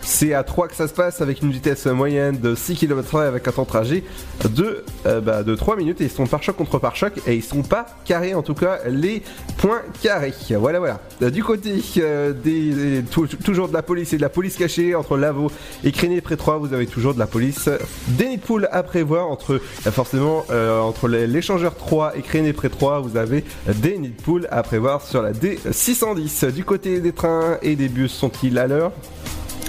[0.00, 3.48] C'est à Troyes que ça se passe avec une vitesse moyenne de 6 km/h avec
[3.48, 4.04] un temps de trajet
[4.48, 7.62] de, euh, bah, de 3 minutes et ils sont pare-choc contre pare-choc et ils sont
[7.62, 9.22] pas carrés en tout cas les
[9.58, 10.32] points carrés.
[10.58, 11.00] Voilà voilà.
[11.22, 14.56] Euh, Du côté euh, des, des- tou- toujours de la police et de la police
[14.56, 15.50] cachée entre Lavaux
[15.84, 17.68] et Créné près 3, vous avez toujours de la police.
[18.08, 19.54] Des nids de poules à prévoir entre
[19.86, 24.22] euh, forcément euh, entre l'échangeur 3 et Créné près 3, vous avez des nids de
[24.22, 26.52] poules à prévoir sur la D610.
[26.52, 28.92] Du côté des trains et des bus sont-ils à l'heure?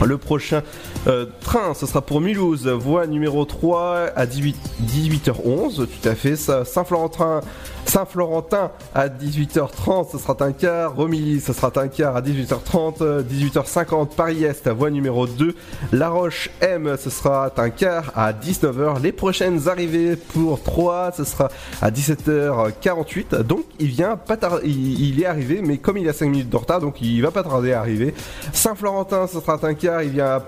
[0.05, 0.61] Le prochain
[1.07, 6.35] euh, train, ce sera pour Mulhouse, voie numéro 3 à 18, 18h11, tout à fait.
[6.35, 7.41] Saint-Florentin,
[7.85, 10.95] Saint-Florentin à 18h30, ce sera un quart.
[10.95, 13.01] Romilly, ce sera un quart à 18h30.
[13.01, 15.55] euh, 18h50, Paris-Est, voie numéro 2.
[15.91, 19.01] La Roche M, ce sera un quart à 19h.
[19.01, 21.49] Les prochaines arrivées pour 3, ce sera
[21.81, 23.41] à 17h48.
[23.41, 26.79] Donc il vient pas il est arrivé, mais comme il a 5 minutes de retard,
[26.79, 28.13] donc il va pas tarder à arriver.
[28.53, 30.39] Saint-Florentin, ce sera un quart, il y a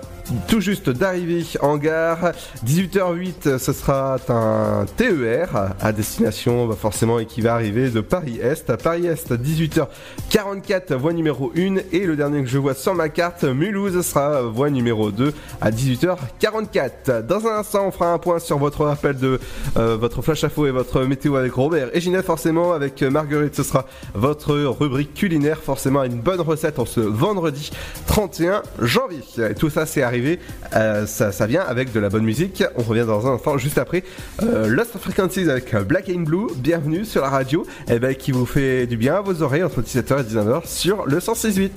[0.48, 2.32] tout juste d'arriver en gare.
[2.66, 8.70] 18h08, ce sera un TER à destination, bah, forcément, et qui va arriver de Paris-Est.
[8.70, 11.76] À Paris-Est, 18h44, voie numéro 1.
[11.92, 15.70] Et le dernier que je vois sur ma carte, Mulhouse, sera voie numéro 2 à
[15.70, 17.26] 18h44.
[17.26, 19.40] Dans un instant, on fera un point sur votre rappel de
[19.76, 22.72] euh, votre flash info et votre météo avec Robert et Ginette, forcément.
[22.72, 27.70] Avec Marguerite, ce sera votre rubrique culinaire, forcément, une bonne recette en ce vendredi
[28.06, 29.20] 31 janvier.
[29.58, 30.02] Tout ça, c'est
[30.74, 32.62] euh, ça, vient avec de la bonne musique.
[32.76, 34.04] On revient dans un instant, juste après.
[34.42, 36.48] Euh, Lost Frequencies avec Black and Blue.
[36.56, 39.82] Bienvenue sur la radio, eh ben, qui vous fait du bien à vos oreilles entre
[39.82, 41.70] 17h et 19h sur le 106.8.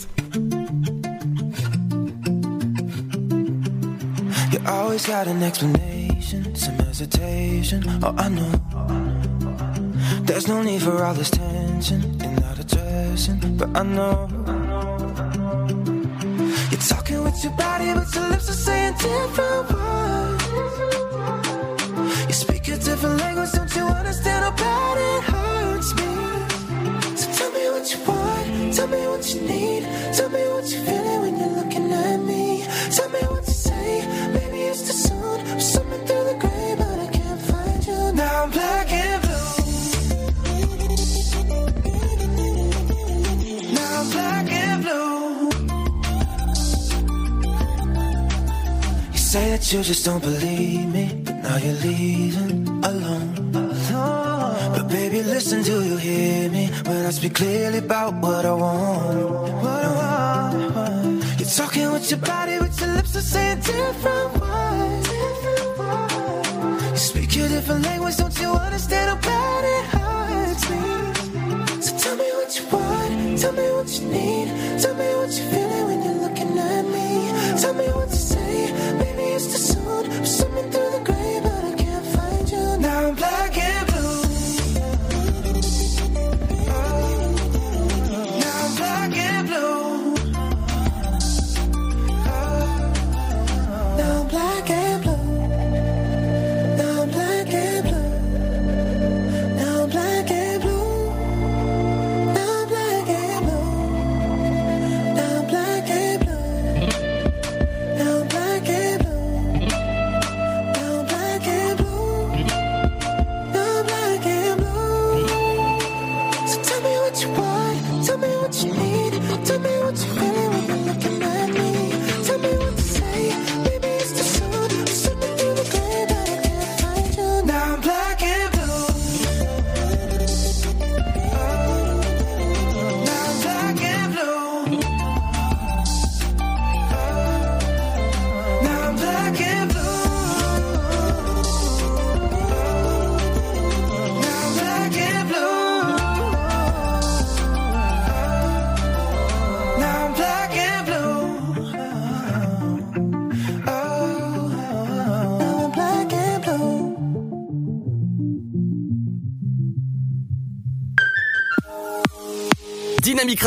[4.51, 7.81] You always got an explanation, some hesitation.
[8.03, 8.51] Oh, I know.
[10.25, 14.27] There's no need for all this tension and not addressing, but I know.
[16.75, 20.43] You're talking with your body, but your lips are saying different words.
[22.27, 27.15] You speak a different language, don't you understand how bad it hurts me?
[27.15, 29.83] So tell me what you want, tell me what you need,
[30.17, 32.65] tell me what you're feeling when you're looking at me.
[32.91, 35.47] Tell me what to say, maybe it's too soon.
[35.47, 38.11] I'm swimming through the gray, but I can't find you.
[38.19, 39.35] Now I'm black and blue.
[43.71, 45.24] Now I'm black and blue.
[49.35, 51.05] Say that you just don't believe me,
[51.43, 52.59] now you're leaving
[52.91, 53.51] alone.
[54.75, 59.17] But baby, listen, do you hear me when I speak clearly about what I want?
[59.63, 59.91] What I
[60.75, 61.39] want.
[61.39, 65.09] You're talking with your body, with your lips are saying different words.
[66.95, 70.81] You speak a different language, don't you understand how bad it hurts me?
[71.85, 74.47] So tell me what you want, tell me what you need,
[74.81, 76.14] tell me what you're feeling when you're
[76.65, 77.61] at me.
[77.61, 80.11] Tell me what to say, maybe it's too soon.
[80.11, 81.14] I'm swimming through the gray,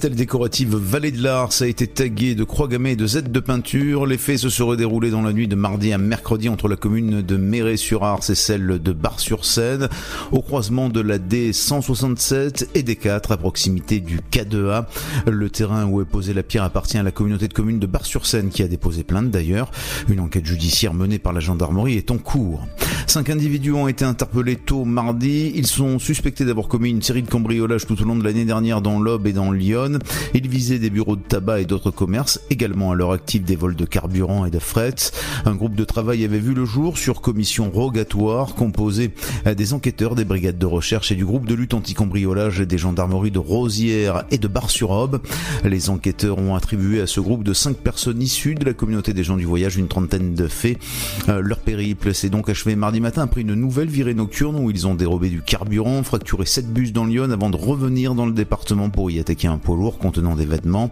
[0.00, 3.38] Stèle décorative Vallée de l'Ars a été taguée de croix gammées et de Z de
[3.38, 4.06] peinture.
[4.06, 7.20] Les faits se seraient déroulés dans la nuit de mardi à mercredi entre la commune
[7.20, 9.90] de Méret-sur-Ars et celle de Bar-sur-Seine,
[10.32, 14.86] au croisement de la D167 et D4 à proximité du K2A.
[15.30, 18.48] Le terrain où est posée la pierre appartient à la communauté de communes de Bar-sur-Seine
[18.48, 19.70] qui a déposé plainte d'ailleurs.
[20.08, 22.66] Une enquête judiciaire menée par la gendarmerie est en cours.
[23.06, 25.52] Cinq individus ont été interpellés tôt mardi.
[25.54, 28.80] Ils sont suspectés d'avoir commis une série de cambriolages tout au long de l'année dernière
[28.80, 29.89] dans l'Aube et dans Lyon.
[30.34, 33.76] Ils visaient des bureaux de tabac et d'autres commerces, également à leur actif des vols
[33.76, 34.94] de carburant et de fret.
[35.44, 39.12] Un groupe de travail avait vu le jour sur commission rogatoire composée
[39.56, 43.38] des enquêteurs des brigades de recherche et du groupe de lutte anti-cambriolage des gendarmeries de
[43.38, 45.20] Rosière et de Bar-sur-Aube.
[45.64, 49.24] Les enquêteurs ont attribué à ce groupe de cinq personnes issues de la communauté des
[49.24, 50.78] gens du voyage une trentaine de faits.
[51.28, 54.86] Euh, leur périple s'est donc achevé mardi matin après une nouvelle virée nocturne où ils
[54.86, 58.90] ont dérobé du carburant, fracturé sept bus dans Lyon avant de revenir dans le département
[58.90, 60.90] pour y attaquer un poids lourd contenant des vêtements.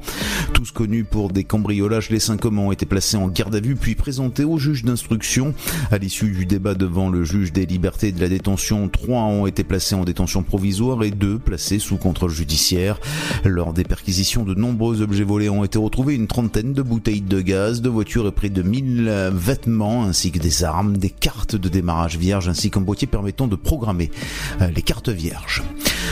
[0.55, 3.77] Tous connus pour des cambriolages, les cinq hommes ont été placés en garde à vue
[3.77, 5.55] puis présentés au juge d'instruction.
[5.91, 9.47] À l'issue du débat devant le juge des libertés et de la détention, trois ont
[9.47, 12.99] été placés en détention provisoire et deux placés sous contrôle judiciaire.
[13.45, 17.41] Lors des perquisitions, de nombreux objets volés ont été retrouvés, une trentaine de bouteilles de
[17.43, 21.69] gaz, de voitures et près de 1000 vêtements ainsi que des armes, des cartes de
[21.69, 24.11] démarrage vierge ainsi qu'un boîtier permettant de programmer
[24.61, 25.63] euh, les cartes vierges.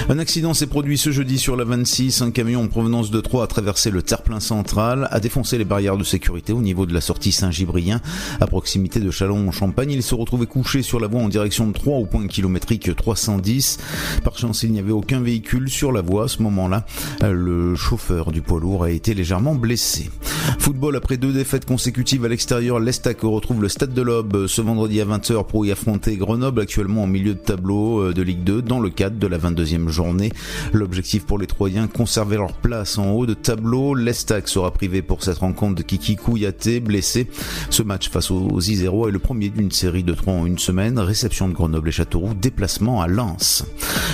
[0.08, 2.22] Un accident s'est produit ce jeudi sur la 26.
[2.22, 5.96] Un camion en provenance de Troyes a traversé le terre-plein central, a défoncé les barrières
[5.96, 8.00] de sécurité au niveau de la sortie Saint-Gibrien,
[8.40, 9.90] à proximité de Chalon-en-Champagne.
[9.90, 13.78] Il se retrouvait couché sur la voie en direction de Troyes au point kilométrique 310.
[14.22, 16.86] Par chance, il n'y avait aucun véhicule sur la voie à ce moment-là.
[17.22, 20.10] Le chauffeur du poids lourd a été légèrement blessé.
[20.58, 25.00] Football après deux défaites consécutives à l'extérieur, l'Estac retrouve le Stade de l'Aube ce vendredi
[25.00, 28.62] à 20h pour y affronter Grenoble actuellement en milieu de tableau euh, de Ligue 2
[28.62, 30.32] dans le cadre de la 22e journée.
[30.72, 33.94] L'objectif pour les Troyens, conserver leur place en haut de tableau.
[33.94, 37.28] L'Estac sera privé pour cette rencontre de Kiki Kouyaté, blessé.
[37.70, 40.98] Ce match face aux Isérois est le premier d'une série de trois en une semaine.
[40.98, 43.64] Réception de Grenoble et Châteauroux, déplacement à Lens.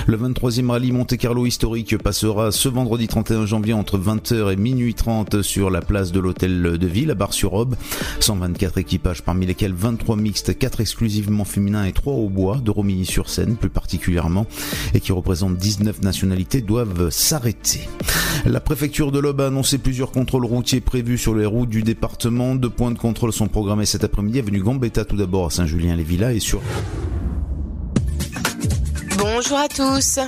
[0.06, 5.42] Le 23e rallye Monte-Carlo historique passera ce vendredi 31 janvier entre 20h et minuit 30
[5.42, 7.76] sur la place de l'hôtel de ville à Bar-sur-Aube.
[8.20, 13.56] 124 équipages parmi lesquels 23 mixtes, 4 exclusivement féminins et 3 au bois de Romilly-sur-Seine
[13.56, 14.46] plus particulièrement
[14.94, 17.88] et qui représentent 19 nationalités doivent s'arrêter.
[18.44, 22.56] La préfecture de l'Aube a annoncé plusieurs contrôles routiers prévus sur les routes du département.
[22.56, 26.40] Deux points de contrôle sont programmés cet après-midi avenue Gambetta tout d'abord à Saint-Julien-les-Villas et
[26.40, 26.60] sur
[29.22, 30.18] Bonjour à tous.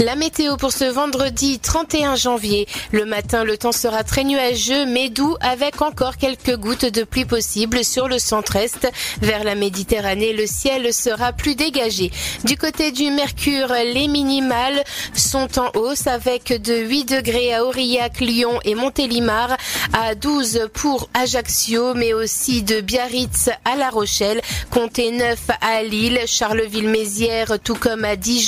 [0.00, 2.66] La météo pour ce vendredi 31 janvier.
[2.90, 7.24] Le matin, le temps sera très nuageux mais doux avec encore quelques gouttes de pluie
[7.24, 8.90] possibles sur le centre-est.
[9.20, 12.10] Vers la Méditerranée, le ciel sera plus dégagé.
[12.42, 14.82] Du côté du Mercure, les minimales
[15.14, 19.56] sont en hausse avec de 8 degrés à Aurillac, Lyon et Montélimar,
[19.92, 24.40] à 12 pour Ajaccio, mais aussi de Biarritz à La Rochelle,
[24.70, 28.39] comptez 9 à Lille, Charleville-Mézières, tout comme à Dijon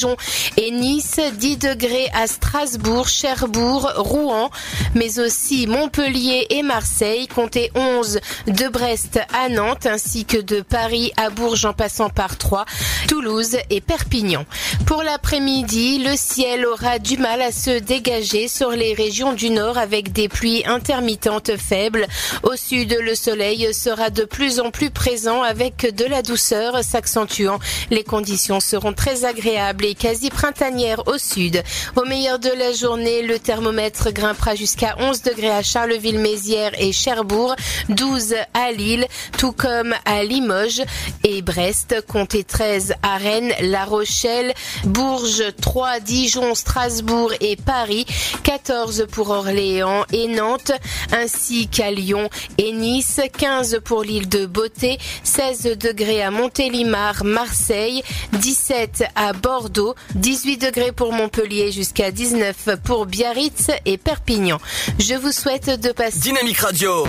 [0.57, 4.51] et Nice, 10 degrés à Strasbourg, Cherbourg, Rouen,
[4.95, 11.13] mais aussi Montpellier et Marseille, comptez 11 de Brest à Nantes, ainsi que de Paris
[11.17, 12.65] à Bourges en passant par Troyes,
[13.07, 14.47] Toulouse et Perpignan.
[14.87, 19.77] Pour l'après-midi, le ciel aura du mal à se dégager sur les régions du nord
[19.77, 22.07] avec des pluies intermittentes faibles.
[22.43, 27.59] Au sud, le soleil sera de plus en plus présent avec de la douceur s'accentuant.
[27.91, 31.63] Les conditions seront très agréables et quasi printanières au sud.
[31.97, 37.57] Au meilleur de la journée, le thermomètre grimpera jusqu'à 11 degrés à Charleville-Mézières et Cherbourg,
[37.89, 39.07] 12 à Lille,
[39.39, 40.83] tout comme à Limoges
[41.25, 44.53] et Brest, comptez 13 à Rennes, La Rochelle,
[44.85, 48.05] Bourges, 3, Dijon, Strasbourg et Paris,
[48.43, 50.73] 14 pour Orléans et Nantes,
[51.13, 58.03] ainsi qu'à Lyon et Nice, 15 pour l'île de Beauté, 16 degrés à Montélimar, Marseille,
[58.33, 64.59] 17 à Bordeaux, 18 degrés pour Montpellier jusqu'à 19 pour Biarritz et Perpignan.
[64.99, 67.05] Je vous souhaite de passer Dynamique Radio.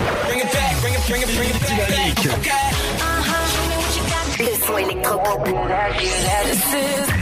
[4.38, 5.44] Le son électropop.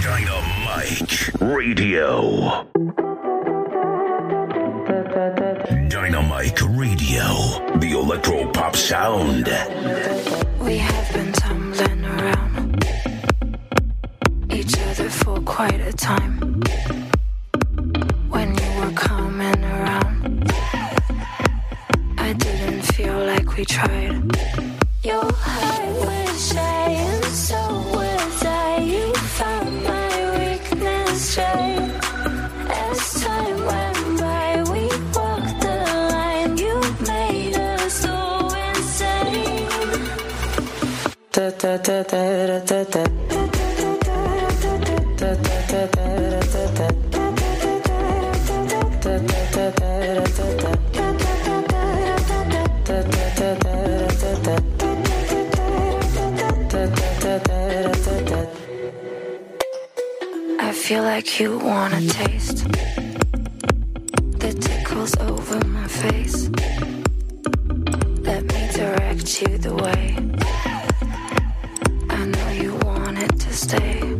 [0.01, 2.51] Dynamite Radio.
[5.89, 7.79] Dynamite Radio.
[7.81, 9.49] The electro pop sound.
[10.61, 12.52] We have been tumbling around
[14.53, 16.61] each other for quite a time.
[18.29, 20.51] When you were coming around,
[22.19, 24.23] I didn't feel like we tried.
[25.03, 27.61] Your heart was shy, and so
[27.95, 28.79] was I.
[28.79, 31.91] You found my weakness straight.
[32.85, 34.83] As time went by, we
[35.17, 35.77] walked the
[36.15, 36.57] line.
[36.59, 36.77] You
[37.07, 38.15] made us so
[38.69, 39.69] insane.
[41.33, 43.22] Da da da da da da da.
[60.93, 62.69] Feel like you wanna taste
[64.43, 66.51] the tickles over my face.
[68.29, 70.17] Let me direct you the way.
[72.11, 74.12] I know you want it to stay.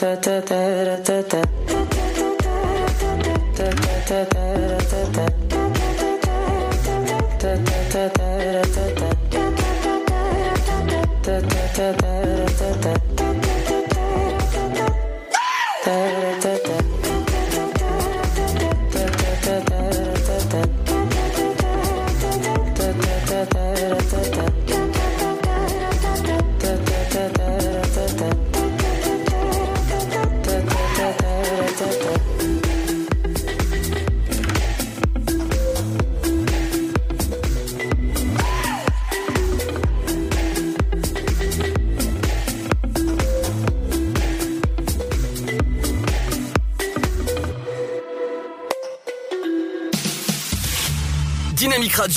[0.00, 1.48] Da da da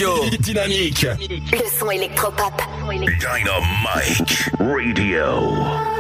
[0.01, 0.29] Radio.
[0.39, 1.05] Dynamique.
[1.51, 2.53] Le son électropop.
[3.19, 5.90] Dynamique Radio.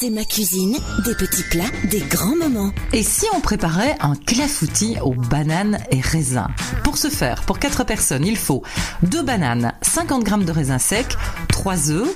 [0.00, 2.72] C'est ma cuisine, des petits plats, des grands moments.
[2.94, 6.46] Et si on préparait un clafoutis aux bananes et raisins
[6.84, 8.62] Pour ce faire, pour 4 personnes, il faut
[9.02, 11.18] 2 bananes, 50 g de raisins secs,
[11.48, 12.08] 3 œufs,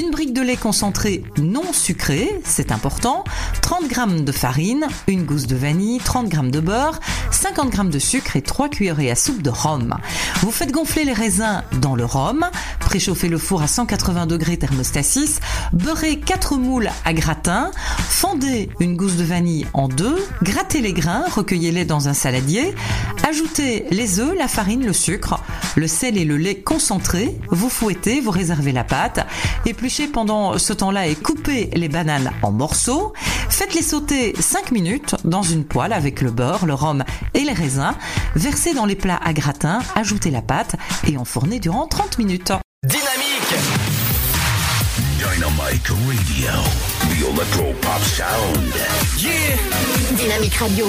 [0.00, 3.22] une brique de lait concentré non sucré, c'est important,
[3.60, 7.00] 30 g de farine, une gousse de vanille, 30 g de beurre,
[7.30, 9.96] 50 g de sucre et 3 cuillerées à soupe de rhum.
[10.40, 12.46] Vous faites gonfler les raisins dans le rhum,
[12.78, 15.40] préchauffez le four à 180 degrés thermostat 6,
[15.74, 21.24] beurrez 4 moules à gratin, fondez une gousse de vanille en deux, grattez les grains,
[21.30, 22.74] recueillez-les dans un saladier,
[23.28, 25.40] ajoutez les œufs, la farine, le sucre,
[25.76, 29.26] le sel et le lait concentré, vous fouettez, vous réservez la pâte,
[29.90, 33.12] épluchez pendant ce temps-là et coupez les bananes en morceaux,
[33.48, 37.02] faites-les sauter 5 minutes dans une poêle avec le beurre, le rhum
[37.34, 37.94] et les raisins,
[38.36, 40.76] versez dans les plats à gratin, ajoutez la pâte
[41.08, 42.52] et enfournez durant 30 minutes.
[42.84, 43.54] Dynamique.
[45.18, 46.52] Dynamique Radio.
[47.08, 48.72] The Electro Pop Sound.
[49.18, 49.56] Yeah.
[50.16, 50.86] Dynamique Radio.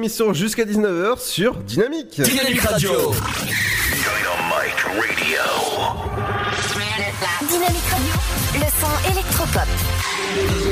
[0.00, 2.22] Émission jusqu'à 19h sur Dynamique.
[2.22, 2.90] Dynamique Radio.
[7.46, 8.14] Dynamique Radio,
[8.54, 9.68] le son électropop.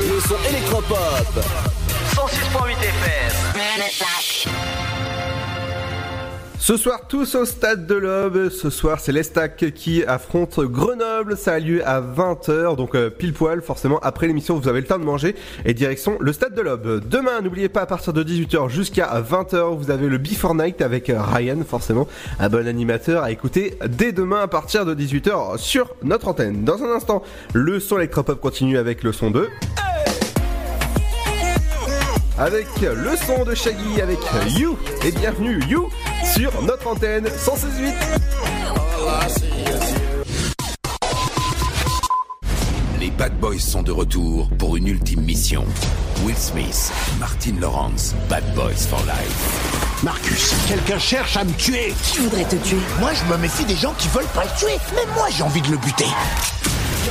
[0.09, 1.45] Le son électropop.
[2.15, 4.28] 106.8 FM.
[6.69, 8.49] Ce soir, tous au stade de l'Aube.
[8.49, 11.35] Ce soir, c'est l'Estac qui affronte Grenoble.
[11.35, 13.97] Ça a lieu à 20h, donc euh, pile poil, forcément.
[14.03, 15.33] Après l'émission, vous avez le temps de manger.
[15.65, 17.03] Et direction le stade de l'Aube.
[17.09, 21.09] Demain, n'oubliez pas, à partir de 18h jusqu'à 20h, vous avez le Before Night avec
[21.09, 22.07] euh, Ryan, forcément.
[22.39, 26.65] Un bon animateur à écouter dès demain à partir de 18h sur notre antenne.
[26.65, 29.49] Dans un instant, le son électropop continue avec le son 2.
[32.37, 34.19] Avec le son de Shaggy avec
[34.55, 34.77] You.
[35.03, 35.89] Et bienvenue, You,
[36.39, 37.93] sur notre antenne 168.
[42.97, 45.65] Les Bad Boys sont de retour pour une ultime mission.
[46.23, 50.01] Will Smith, Martin Lawrence, Bad Boys for Life.
[50.01, 51.93] Marcus, quelqu'un cherche à me tuer.
[52.03, 52.79] Qui voudrait te tuer?
[53.01, 54.77] Moi, je me méfie des gens qui veulent pas le tuer.
[54.95, 56.07] Mais moi, j'ai envie de le buter.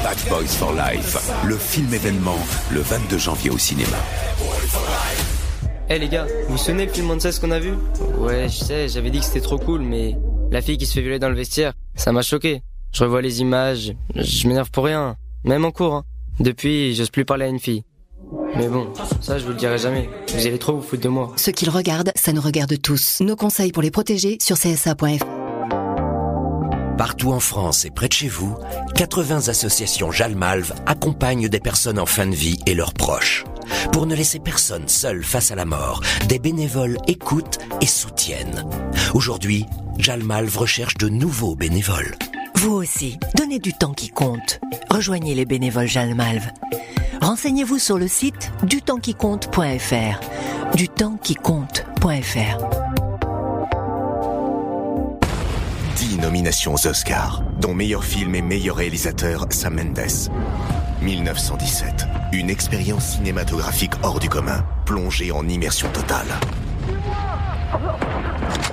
[0.02, 2.38] Bad Boys for Life, le film événement,
[2.70, 3.98] le 22 janvier au cinéma.
[5.90, 7.72] Eh les gars, vous vous souvenez le film Monsters qu'on a vu?
[8.18, 10.16] Ouais, je sais, j'avais dit que c'était trop cool, mais
[10.50, 12.62] la fille qui se fait violer dans le vestiaire, ça m'a choqué.
[12.92, 15.94] Je revois les images, je m'énerve pour rien, même en cours.
[15.94, 16.04] Hein.
[16.40, 17.84] Depuis, j'ose plus parler à une fille.
[18.56, 18.92] Mais bon,
[19.22, 20.10] ça je vous le dirai jamais.
[20.34, 21.32] Vous allez trop vous foutre de moi.
[21.36, 23.20] Ce qu'ils regardent, ça nous regarde tous.
[23.20, 25.37] Nos conseils pour les protéger sur csa.fr.
[26.98, 28.56] Partout en France et près de chez vous,
[28.96, 33.44] 80 associations Jalmalve accompagnent des personnes en fin de vie et leurs proches.
[33.92, 38.64] Pour ne laisser personne seul face à la mort, des bénévoles écoutent et soutiennent.
[39.14, 39.64] Aujourd'hui,
[39.98, 42.16] Jalmalve recherche de nouveaux bénévoles.
[42.56, 44.58] Vous aussi, donnez du temps qui compte.
[44.90, 46.48] Rejoignez les bénévoles Jalmalve.
[47.22, 50.20] Renseignez-vous sur le site dutempsquicompte.fr.
[50.74, 53.07] Dutempsquicompte.fr.
[55.98, 60.30] 10 nominations aux Oscars, dont meilleur film et meilleur réalisateur Sam Mendes.
[61.02, 66.28] 1917, une expérience cinématographique hors du commun, plongée en immersion totale.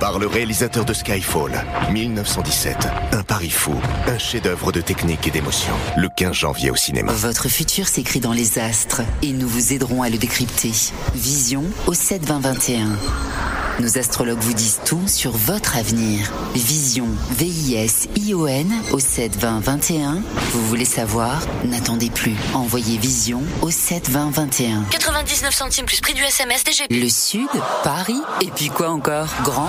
[0.00, 3.74] Par le réalisateur de Skyfall, 1917, un pari fou,
[4.06, 7.12] un chef-d'œuvre de technique et d'émotion, le 15 janvier au cinéma.
[7.12, 10.72] Votre futur s'écrit dans les astres et nous vous aiderons à le décrypter.
[11.14, 12.88] Vision au 7 20 21.
[13.78, 16.32] Nos astrologues vous disent tout sur votre avenir.
[16.54, 20.22] Vision, V-I-S-I-O-N au 7 20 21.
[20.52, 21.42] Vous voulez savoir?
[21.66, 22.34] N'attendez plus.
[22.54, 24.82] Envoyez Vision au 7 20 21.
[24.90, 26.90] 99 centimes plus prix du SMS DGP.
[26.90, 27.48] Le Sud,
[27.84, 29.28] Paris, et puis quoi encore?
[29.44, 29.68] Grand?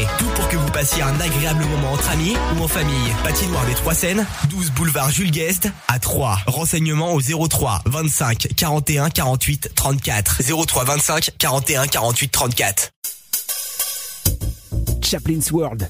[0.17, 3.13] Tout pour que vous passiez un agréable moment entre amis ou en famille.
[3.23, 6.39] Patinoire des Trois Seines, 12 boulevard Jules Guest à 3.
[6.47, 10.41] Renseignements au 03 25 41 48 34.
[10.65, 12.89] 03 25 41 48 34.
[15.01, 15.89] Chaplin's World.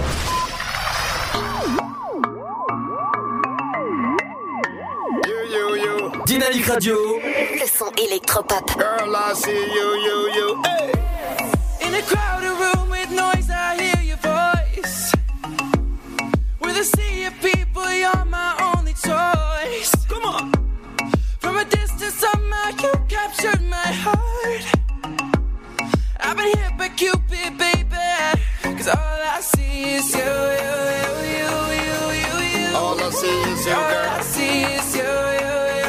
[6.31, 6.95] Dynamique Radio.
[7.19, 8.63] Le son électropop.
[8.77, 10.61] Girl, I see you, you, you.
[10.63, 10.91] Hey.
[11.85, 15.11] In a crowded room with noise, I hear your voice.
[16.61, 19.91] With a sea of people, you're my only choice.
[20.07, 20.53] Come on.
[21.39, 24.63] From a distance, somehow you captured my heart.
[26.21, 28.37] I've been hit by Cupid, baby.
[28.63, 30.21] Cause all I see is you,
[30.63, 31.49] you, you, you,
[31.83, 32.35] you, you,
[32.69, 32.75] you.
[32.77, 33.81] All I see is you, girl.
[33.81, 34.17] All.
[34.17, 35.09] I see is you, you,
[35.43, 35.80] you, you,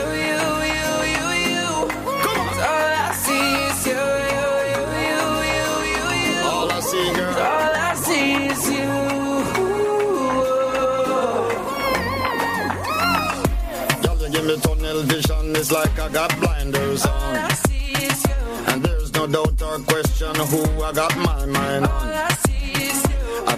[14.43, 15.55] Give me tunnel vision.
[15.55, 17.37] It's like I got blinders All on.
[17.37, 18.73] I see is you.
[18.73, 22.09] And there's no doubt or question who I got my mind on.
[22.09, 23.03] I see is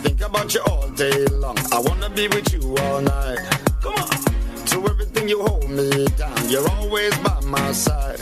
[0.03, 1.57] think about you all day long.
[1.73, 3.39] I wanna be with you all night.
[3.81, 4.09] Come on.
[4.69, 6.51] Through everything you hold me down.
[6.51, 8.21] You're always by my side.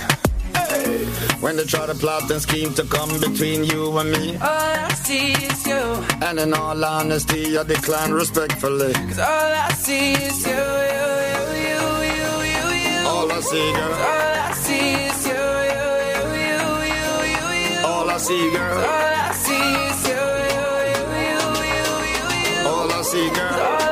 [0.55, 1.05] Hey.
[1.41, 4.37] When they try to plot and scheme to come between you and me.
[4.37, 4.49] All
[4.87, 5.83] I see is you.
[6.27, 8.93] And in all honesty, I decline respectfully.
[8.93, 10.63] Cause all I see is you,
[10.99, 11.92] you, you, you.
[13.23, 13.93] All I see, girl.
[13.93, 15.43] All I see is you,
[15.73, 16.59] you, you, you,
[16.91, 17.87] you, you, you.
[17.87, 18.79] All I see, girl.
[18.79, 21.39] All I see is you, you, you, you,
[21.71, 21.87] you,
[22.19, 22.67] you, you.
[22.69, 23.61] All I see, girl.
[23.63, 23.92] All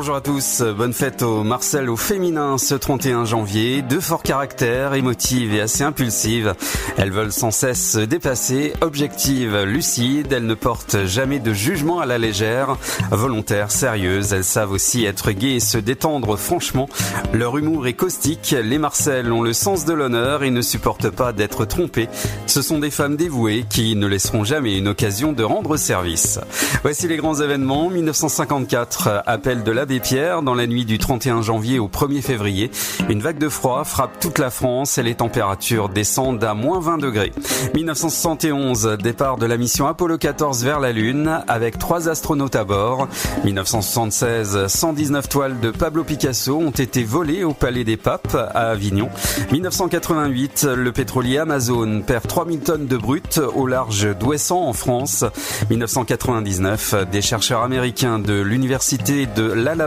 [0.00, 3.82] Bonjour à tous, bonne fête au Marcel au féminin ce 31 janvier.
[3.82, 6.54] Deux forts caractères, émotives et assez impulsives.
[6.96, 12.06] Elles veulent sans cesse se dépasser, objectives, lucides, elles ne portent jamais de jugement à
[12.06, 12.78] la légère,
[13.10, 16.88] volontaires, sérieuses, elles savent aussi être gaies et se détendre franchement.
[17.34, 21.34] Leur humour est caustique, les Marcel ont le sens de l'honneur et ne supportent pas
[21.34, 22.08] d'être trompées.
[22.46, 26.40] Ce sont des femmes dévouées qui ne laisseront jamais une occasion de rendre service.
[26.82, 27.90] Voici les grands événements.
[27.90, 32.70] 1954, appel de l'abbé Pierre dans la nuit du 31 janvier au 1er février.
[33.08, 36.98] Une vague de froid frappe toute la France et les températures descendent à moins 20
[36.98, 37.32] degrés.
[37.74, 43.08] 1971, départ de la mission Apollo 14 vers la Lune avec trois astronautes à bord.
[43.42, 49.08] 1976, 119 toiles de Pablo Picasso ont été volées au Palais des Papes à Avignon.
[49.50, 55.24] 1988, le pétrolier Amazon perd 3000 tonnes de brut au large d'Ouessant en France.
[55.68, 59.79] 1999, des chercheurs américains de l'université de l'Alabama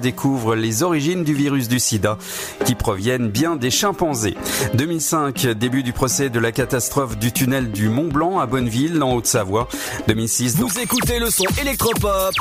[0.00, 2.18] découvrent les origines du virus du sida
[2.64, 4.36] qui proviennent bien des chimpanzés.
[4.74, 9.12] 2005, début du procès de la catastrophe du tunnel du Mont Blanc à Bonneville en
[9.14, 9.68] Haute-Savoie.
[10.08, 10.56] 2006.
[10.56, 12.34] Vous écoutez le son électropop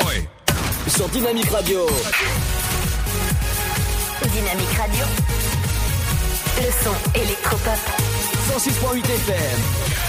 [0.88, 1.86] sur Dynamique Radio.
[4.22, 5.06] Dynamique Radio.
[6.58, 7.80] Le son électropop.
[8.58, 10.09] 106.8 FM.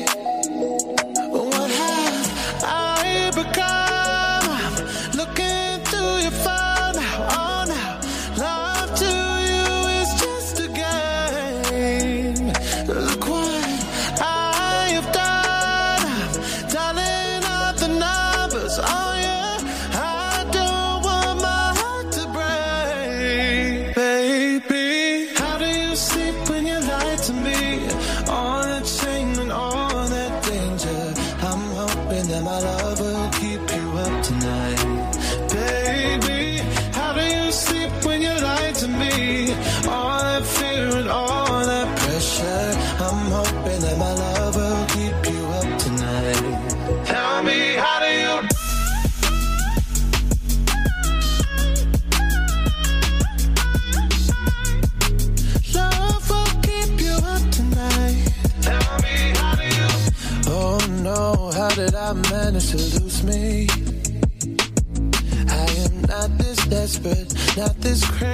[68.05, 68.30] Crazy.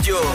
[0.00, 0.31] Dynamique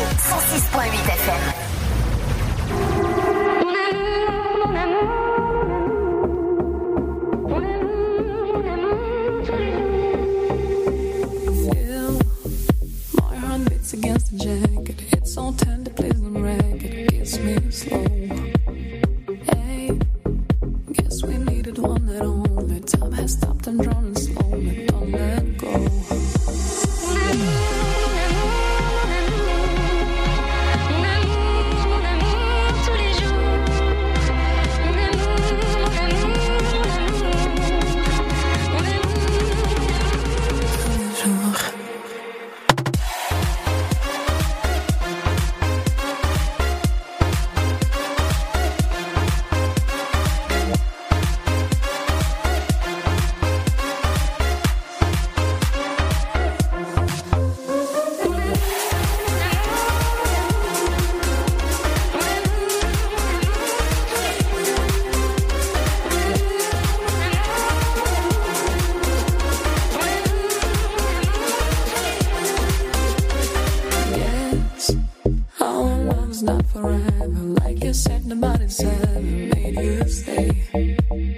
[76.82, 77.44] forever.
[77.64, 81.37] Like you said, nobody said made you stay.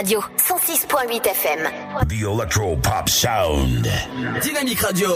[0.00, 1.68] Radio, 106.8 FM.
[2.08, 3.86] The Electro Pop Sound.
[4.40, 5.10] Dynamique Radio.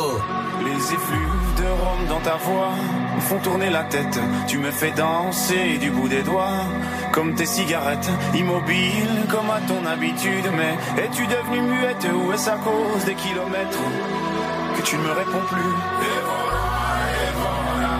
[0.63, 2.69] Les effluves de Rome dans ta voix
[3.17, 4.19] me font tourner la tête.
[4.47, 6.67] Tu me fais danser du bout des doigts,
[7.13, 10.51] comme tes cigarettes, immobile comme à ton habitude.
[10.55, 13.79] Mais es-tu devenue muette ou est-ce à cause des kilomètres
[14.77, 15.73] que tu ne me réponds plus?
[16.05, 16.61] Et voilà,
[17.23, 17.93] et voilà.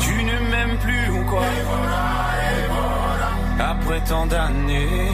[0.00, 1.42] Tu ne m'aimes plus ou quoi?
[1.42, 2.02] Et voilà,
[2.50, 3.70] et voilà.
[3.70, 5.08] Après tant d'années.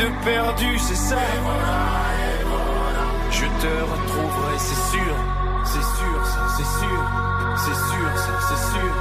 [0.00, 1.18] De perdue, c'est ça.
[3.30, 5.14] Je te retrouverai, c'est sûr.
[5.64, 7.00] C'est sûr, ça, c'est sûr.
[7.64, 8.92] C'est sûr, ça, c'est sûr.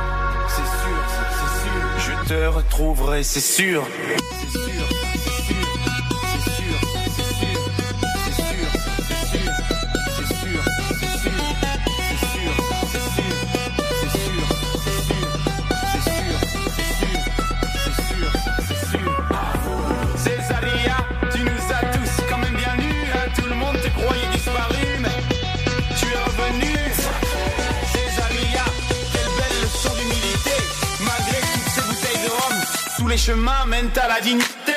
[0.56, 1.00] C'est sûr,
[1.38, 1.82] c'est sûr.
[2.00, 3.88] Je te retrouverai, c'est sûr.
[4.42, 4.79] C'est sûr,
[33.10, 34.69] les chemins mènent à la dignité.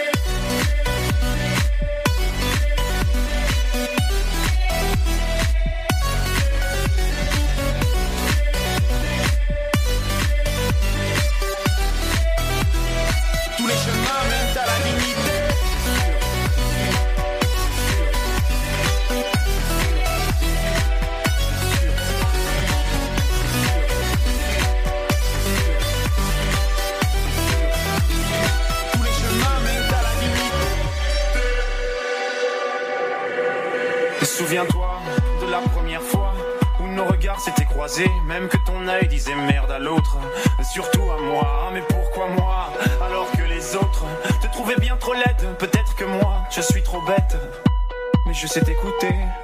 [49.02, 49.41] Je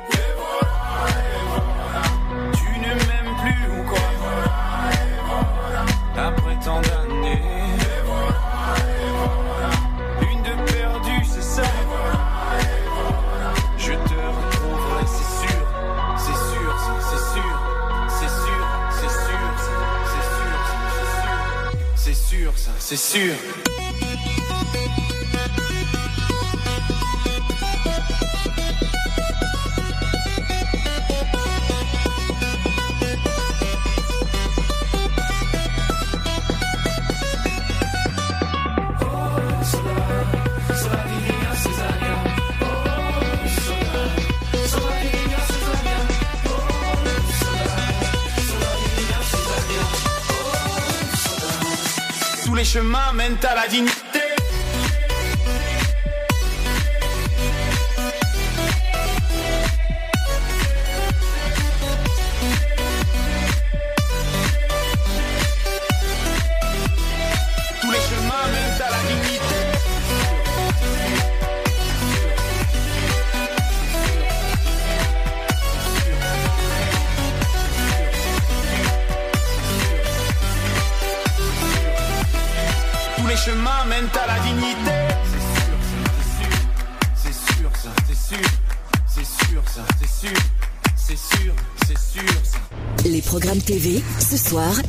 [52.68, 54.07] chemins mènent à la dignité.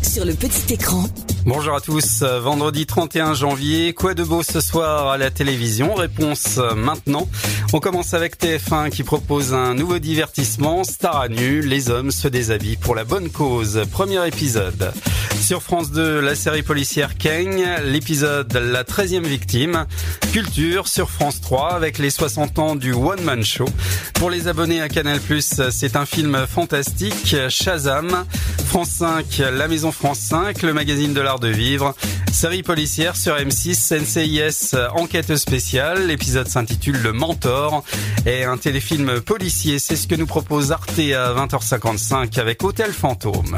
[0.03, 1.03] Sur le petit écran.
[1.49, 5.95] Bonjour à tous, vendredi 31 janvier, quoi de beau ce soir à la télévision?
[5.95, 7.27] Réponse euh, maintenant.
[7.73, 12.27] On commence avec TF1 qui propose un nouveau divertissement, Star à nu, les hommes se
[12.27, 13.81] déshabillent pour la bonne cause.
[13.91, 14.93] Premier épisode.
[15.41, 19.87] Sur France 2, la série policière Kang, l'épisode La 13e victime.
[20.31, 23.65] Culture sur France 3 avec les 60 ans du One Man Show.
[24.13, 28.25] Pour les abonnés à Canal+, c'est un film fantastique, Shazam.
[28.65, 31.95] France 5, La Maison France 5, le magazine de l'art de vivre.
[32.31, 36.07] Série policière sur M6, NCIS Enquête spéciale.
[36.07, 37.83] L'épisode s'intitule Le Mentor.
[38.25, 43.57] Et un téléfilm policier, c'est ce que nous propose Arte à 20h55 avec Hôtel Fantôme.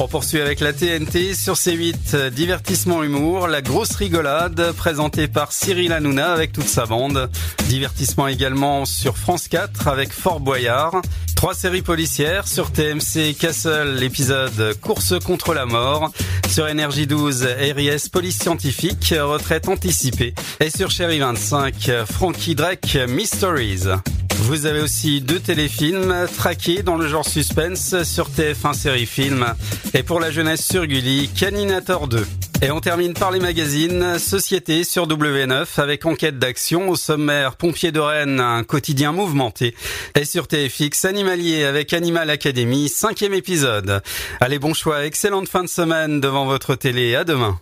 [0.00, 5.92] On poursuit avec la TNT sur C8, divertissement humour, la grosse rigolade présentée par Cyril
[5.92, 7.28] Hanouna avec toute sa bande.
[7.68, 11.02] Divertissement également sur France 4 avec Fort Boyard.
[11.34, 16.10] Trois séries policières sur TMC Castle, l'épisode Course contre la mort.
[16.48, 20.34] Sur Énergie 12, RIS Police Scientifique, retraite anticipée.
[20.60, 23.84] Et sur Chérie 25, Frankie Drake Mysteries.
[24.40, 29.54] Vous avez aussi deux téléfilms traqués dans le genre suspense sur TF1 Série Film
[29.94, 32.26] et pour la jeunesse sur Gulli, Caninator 2.
[32.62, 37.92] Et on termine par les magazines Société sur W9 avec enquête d'action au sommaire Pompiers
[37.92, 39.74] de Rennes, un quotidien mouvementé.
[40.14, 44.02] Et sur TFX Animalier avec Animal Academy, cinquième épisode.
[44.40, 47.14] Allez, bon choix, excellente fin de semaine devant votre télé.
[47.14, 47.60] À demain.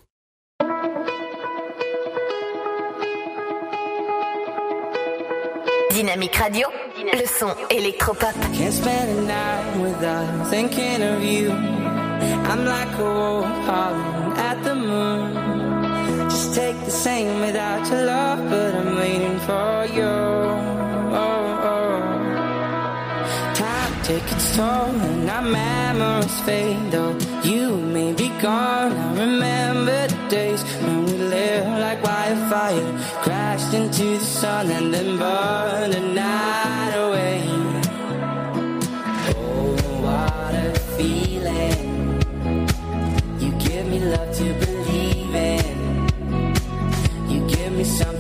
[5.97, 6.68] Dynamique Radio,
[7.10, 8.35] le son électropop.
[8.52, 11.51] Can't spend a night without thinking of you.
[11.51, 16.28] I'm like a wolf howling at the moon.
[16.28, 20.05] Just take the same without your love, but I'm waiting for you.
[21.16, 22.02] Oh, oh.
[23.55, 26.90] Time take its toll, and our memories fade.
[26.90, 30.62] Though you may be gone, I remember the days
[31.64, 37.42] like wildfire, crashed into the sun and then burned the night away.
[39.34, 42.20] Oh, what a feeling!
[43.40, 46.08] You give me love to believe in.
[47.30, 48.15] You give me something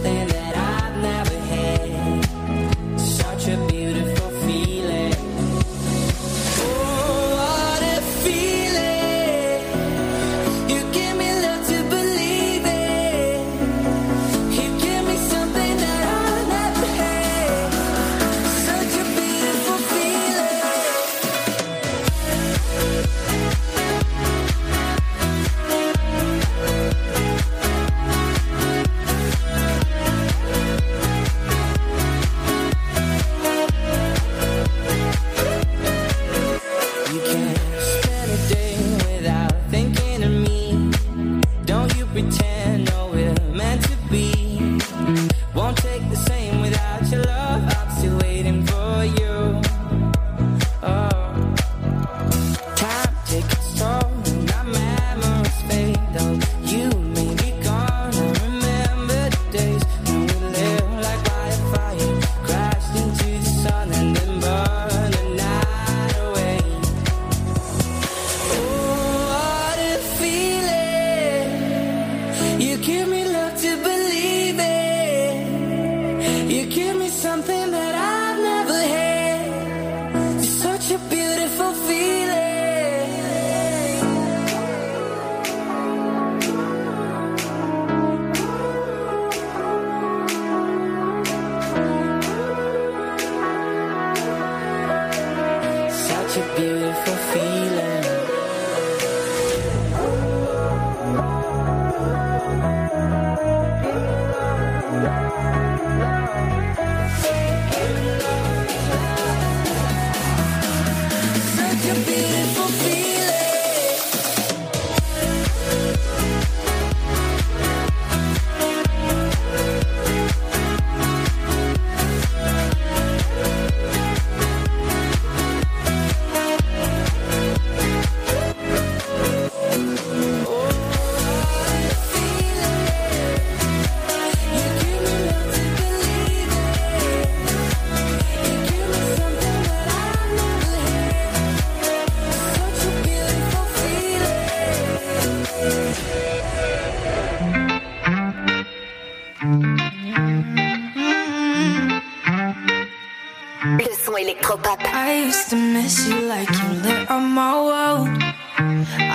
[155.86, 158.08] miss you like you lit up my world.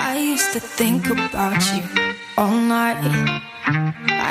[0.08, 1.82] I used to think about you
[2.38, 3.02] all night.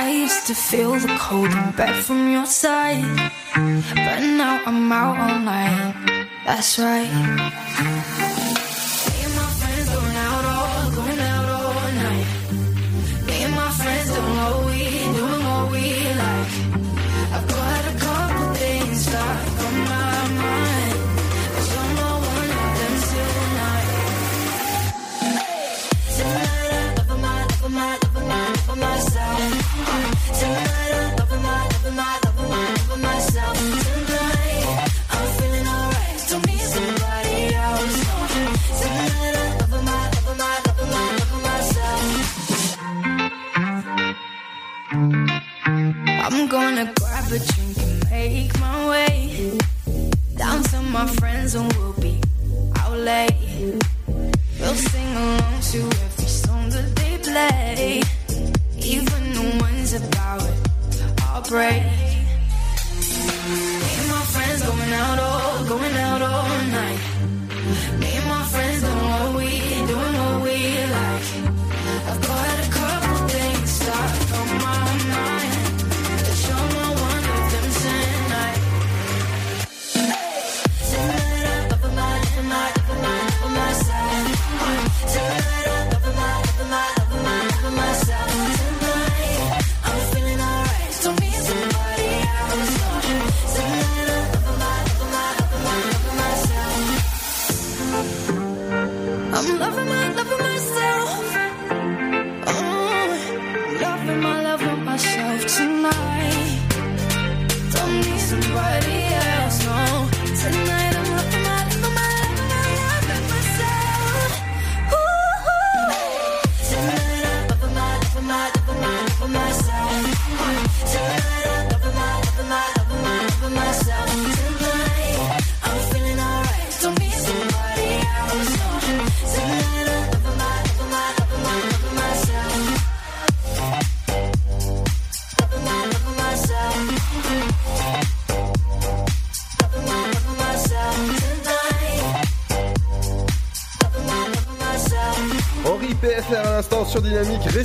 [0.02, 3.06] I used to feel the cold in bed from your side.
[4.06, 5.94] But now I'm out all night.
[6.46, 7.61] That's right.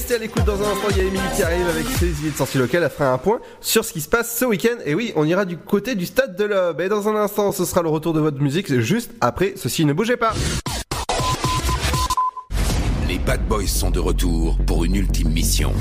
[0.07, 0.87] Restez à l'écoute dans un instant.
[0.91, 2.85] Il y a Émilie qui arrive avec ses idées de sortie locale.
[2.85, 4.77] Elle fera un point sur ce qui se passe ce week-end.
[4.85, 6.81] Et oui, on ira du côté du stade de l'Aube.
[6.81, 8.73] Et dans un instant, ce sera le retour de votre musique.
[8.79, 10.33] Juste après ceci, ne bougez pas.
[13.09, 15.73] Les Bad Boys sont de retour pour une ultime mission.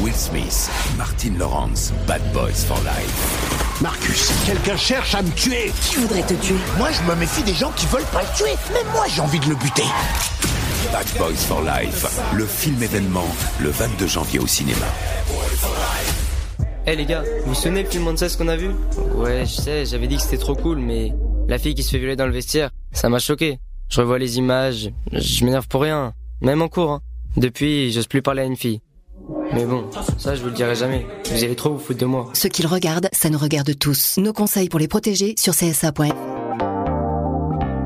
[0.00, 3.82] Will Smith, Martin Lawrence, Bad Boys for Life.
[3.82, 5.70] Marcus, quelqu'un cherche à me tuer.
[5.82, 6.56] Qui voudrait te tuer?
[6.78, 8.54] Moi, je me méfie des gens qui veulent pas le tuer.
[8.72, 9.84] Mais moi, j'ai envie de le buter.
[10.96, 13.26] Bad Boys for Life, le film événement,
[13.60, 14.86] le 22 janvier au cinéma.
[16.86, 18.70] Eh les gars, vous vous souvenez le film Monsters qu'on a vu?
[19.14, 21.12] Ouais, je sais, j'avais dit que c'était trop cool, mais
[21.48, 23.58] la fille qui se fait violer dans le vestiaire, ça m'a choqué.
[23.90, 26.92] Je revois les images, je m'énerve pour rien, même en cours.
[26.92, 27.02] Hein.
[27.36, 28.80] Depuis, j'ose plus parler à une fille.
[29.52, 31.06] Mais bon, ça je vous le dirai jamais.
[31.30, 32.30] Vous allez trop vous foutre de moi.
[32.32, 34.16] Ce qu'ils regardent, ça nous regarde tous.
[34.16, 36.45] Nos conseils pour les protéger sur csa.fr.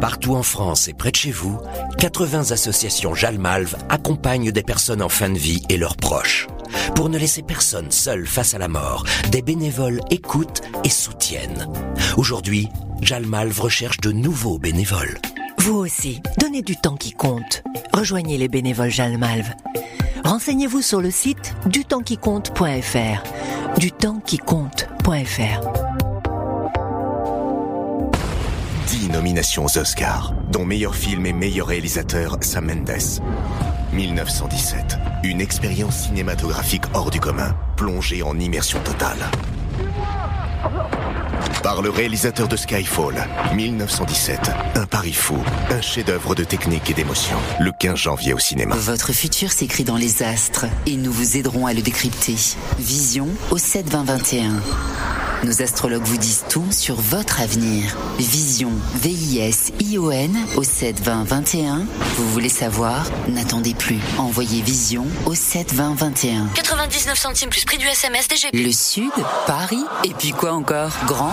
[0.01, 1.59] Partout en France et près de chez vous,
[1.99, 6.49] 80 associations Jalmalve accompagnent des personnes en fin de vie et leurs proches.
[6.95, 11.69] Pour ne laisser personne seul face à la mort, des bénévoles écoutent et soutiennent.
[12.17, 12.69] Aujourd'hui,
[13.03, 15.19] Jalmalve recherche de nouveaux bénévoles.
[15.59, 17.63] Vous aussi, donnez du temps qui compte.
[17.93, 19.51] Rejoignez les bénévoles Jalmalve.
[20.25, 23.23] Renseignez-vous sur le site dutempsquicompte.fr.
[23.79, 26.00] Dutempsquicompte.fr.
[29.11, 33.23] nominations aux Oscars, dont meilleur film et meilleur réalisateur Sam Mendes.
[33.93, 39.19] 1917, une expérience cinématographique hors du commun, plongée en immersion totale.
[41.63, 45.37] Par le réalisateur de Skyfall, 1917, un pari fou,
[45.71, 48.75] un chef-d'œuvre de technique et d'émotion, le 15 janvier au cinéma.
[48.77, 52.37] Votre futur s'écrit dans les astres et nous vous aiderons à le décrypter.
[52.79, 54.53] Vision au 7 20 21.
[55.43, 57.97] Nos astrologues vous disent tout sur votre avenir.
[58.19, 61.87] Vision, V-I-S-I-O-N au 7 20 21.
[62.17, 63.07] Vous voulez savoir?
[63.27, 63.99] N'attendez plus.
[64.19, 66.47] Envoyez Vision au 7 20 21.
[66.55, 68.53] 99 centimes plus prix du SMS DGP.
[68.53, 69.11] Le Sud,
[69.47, 70.91] Paris, et puis quoi encore?
[71.07, 71.33] Grand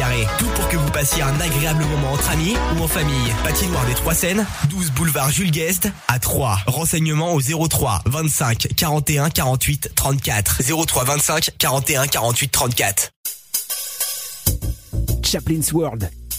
[0.39, 3.31] Tout pour que vous passiez un agréable moment entre amis ou en famille.
[3.43, 6.57] Patinoire des Trois Seines, 12 boulevard Jules Guest à 3.
[6.65, 10.63] Renseignements au 03 25 41 48 34.
[10.87, 13.11] 03 25 41 48 34.
[15.23, 16.09] Chaplin's World.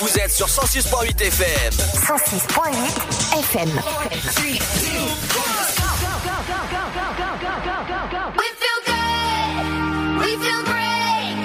[0.00, 1.72] Vous êtes sur 106.8 FM.
[1.72, 2.74] 106.8
[3.38, 3.68] FM.
[4.38, 4.58] We
[8.60, 9.64] feel good.
[10.20, 11.36] We feel great.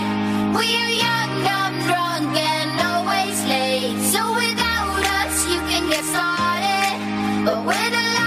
[0.58, 4.00] We are young, dumb, drunk, and always late.
[4.12, 6.40] So without us, you can get started.
[7.80, 8.19] dancing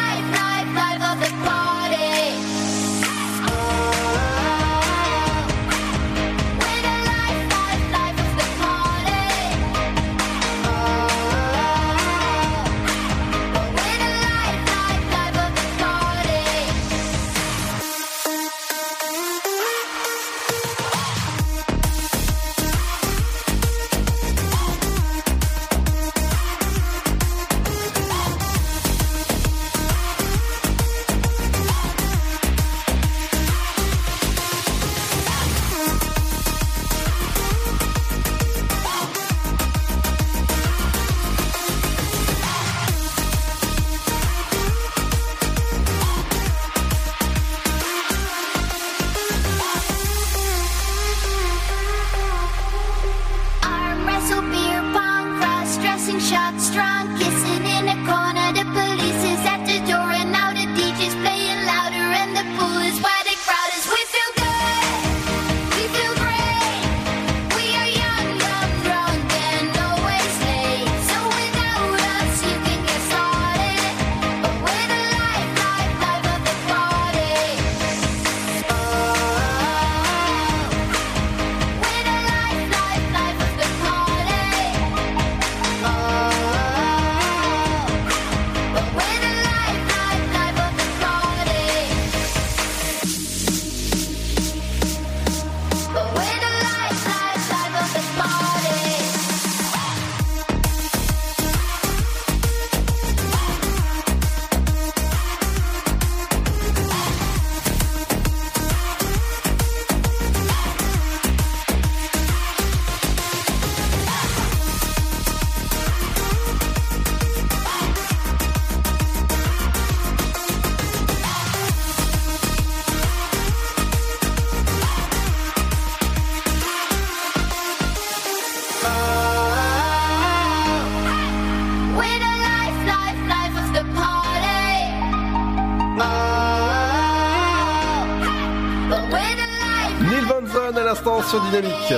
[141.33, 141.95] sur Dynamique.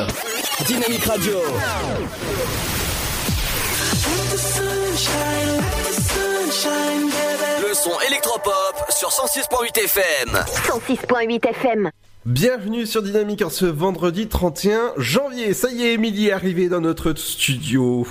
[0.64, 1.32] Dynamique Radio.
[7.60, 8.52] Le son électropop
[8.90, 10.28] sur 106.8 FM.
[10.68, 11.90] 106.8 FM.
[12.24, 15.52] Bienvenue sur Dynamique en ce vendredi 31 janvier.
[15.52, 18.06] Ça y est, Émilie est arrivée dans notre studio.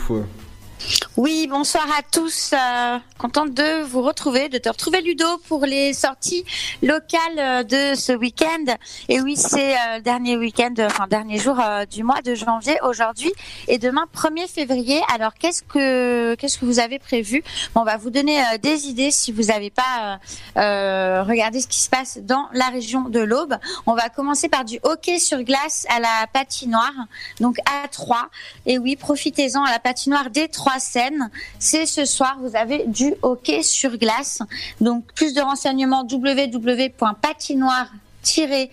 [1.16, 2.54] Oui, bonsoir à tous.
[2.54, 6.44] Euh, contente de vous retrouver, de te retrouver Ludo pour les sorties
[6.82, 8.74] locales euh, de ce week-end.
[9.10, 12.80] Et oui, c'est euh, dernier week-end, euh, enfin dernier jour euh, du mois de janvier
[12.82, 13.32] aujourd'hui
[13.68, 15.02] et demain 1er février.
[15.14, 17.44] Alors qu'est-ce que qu'est-ce que vous avez prévu?
[17.76, 20.20] On va vous donner des idées si vous n'avez pas
[20.56, 23.56] regardé ce qui se passe dans la région de l'Aube.
[23.86, 26.94] On va commencer par du hockey sur glace à la patinoire,
[27.40, 28.30] donc à 3.
[28.66, 31.30] Et oui, profitez-en à la patinoire des 3 7 prochaine.
[31.60, 34.42] C'est ce soir, vous avez du hockey sur glace.
[34.82, 37.88] Donc plus de renseignements www.patinoire
[38.22, 38.72] tirer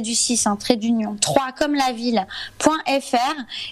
[0.00, 3.16] du 6 un hein, trait d'union 3 comme la ville.fr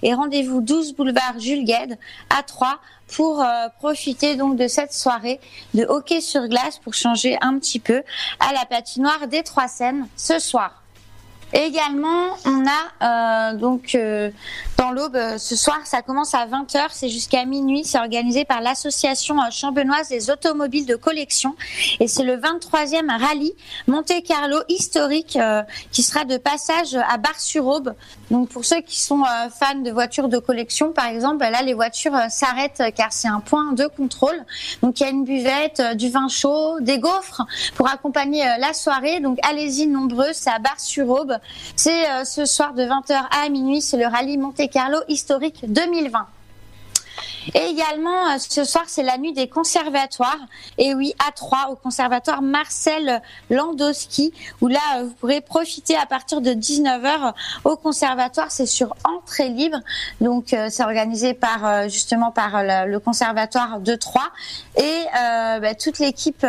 [0.05, 1.99] et rendez-vous 12 boulevard Jules Gued
[2.31, 2.78] à 3
[3.09, 5.41] pour euh, profiter donc de cette soirée
[5.74, 8.05] de hockey sur glace pour changer un petit peu
[8.39, 10.85] à la patinoire des Trois Seines ce soir.
[11.57, 14.31] Également, on a euh, donc euh,
[14.77, 18.61] dans l'aube euh, ce soir, ça commence à 20h, c'est jusqu'à minuit, c'est organisé par
[18.61, 21.57] l'association champenoise des automobiles de collection
[21.99, 23.55] et c'est le 23e rallye
[23.87, 25.39] Monte Carlo historique
[25.93, 27.95] qui sera de passage à Bar-sur-Aube.
[28.31, 29.23] Donc pour ceux qui sont
[29.59, 33.73] fans de voitures de collection par exemple, là les voitures s'arrêtent car c'est un point
[33.73, 34.45] de contrôle.
[34.83, 37.47] Donc il y a une buvette, du vin chaud, des gaufres
[37.77, 39.20] pour accompagner la soirée.
[39.20, 41.39] Donc allez-y nombreux, c'est à Bar-sur-Aube.
[41.77, 46.27] C'est euh, ce soir de 20h à minuit, c'est le rallye Monte Carlo historique 2020.
[47.55, 50.39] Et également, euh, ce soir, c'est la nuit des conservatoires.
[50.78, 56.06] Et oui, à 3, au conservatoire Marcel Landowski, où là, euh, vous pourrez profiter à
[56.06, 57.32] partir de 19h
[57.64, 58.51] au conservatoire.
[58.51, 59.78] C'est sur entrée libre.
[60.20, 64.31] Donc, euh, c'est organisé par, justement, par le, conservatoire de Troyes.
[64.77, 66.44] Et bah, toute l'équipe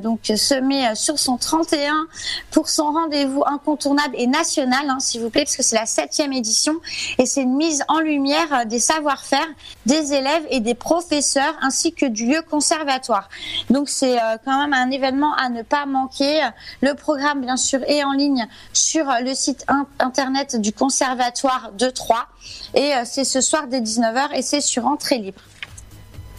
[0.00, 2.06] donc se met sur son 31
[2.50, 6.32] pour son rendez-vous incontournable et national, hein, s'il vous plaît, parce que c'est la septième
[6.32, 6.74] édition.
[7.18, 9.46] Et c'est une mise en lumière des savoir-faire
[9.86, 13.28] des élèves et des professeurs ainsi que du lieu conservatoire.
[13.70, 16.40] Donc c'est euh, quand même un événement à ne pas manquer.
[16.80, 21.72] Le programme bien sûr est en ligne sur euh, le site in- internet du conservatoire
[21.72, 22.26] de Troyes
[22.74, 25.40] et euh, c'est ce soir dès 19h et c'est sur entrée libre.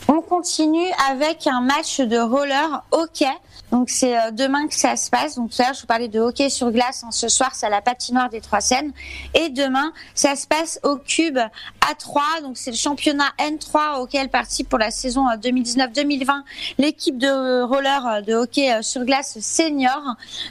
[0.07, 3.27] On continue avec un match de roller hockey.
[3.71, 5.35] Donc c'est euh, demain que ça se passe.
[5.35, 7.03] Donc tout à l'heure je vous parlais de hockey sur glace.
[7.03, 7.11] hein.
[7.11, 8.91] Ce soir c'est à la patinoire des Trois Seines.
[9.33, 12.21] Et demain ça se passe au Cube à 3.
[12.41, 16.41] Donc c'est le championnat N3 auquel participe pour la saison euh, 2019-2020
[16.77, 20.01] l'équipe de roller euh, de hockey euh, sur glace senior.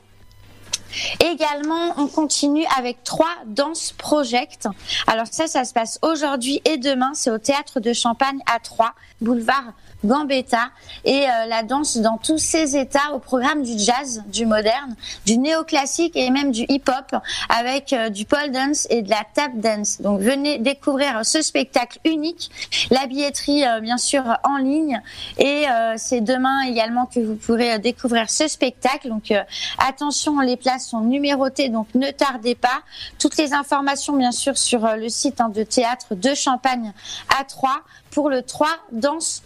[1.19, 4.67] Également, on continue avec trois danses project.
[5.07, 7.11] Alors ça, ça se passe aujourd'hui et demain.
[7.13, 10.69] C'est au théâtre de Champagne à 3, boulevard Gambetta
[11.05, 14.95] et euh, la danse dans tous ses états au programme du jazz, du moderne,
[15.25, 19.51] du néoclassique et même du hip-hop avec euh, du pole dance et de la tap
[19.55, 20.01] dance.
[20.01, 22.49] Donc venez découvrir ce spectacle unique.
[22.89, 25.01] La billetterie euh, bien sûr en ligne
[25.37, 25.65] et
[25.97, 29.09] c'est demain également que vous pourrez découvrir ce spectacle.
[29.09, 29.33] Donc
[29.77, 32.81] attention, les places sont numérotées donc ne tardez pas.
[33.19, 36.93] Toutes les informations bien sûr sur le site hein, de théâtre de Champagne
[37.39, 39.41] à 3 pour le 3 Danse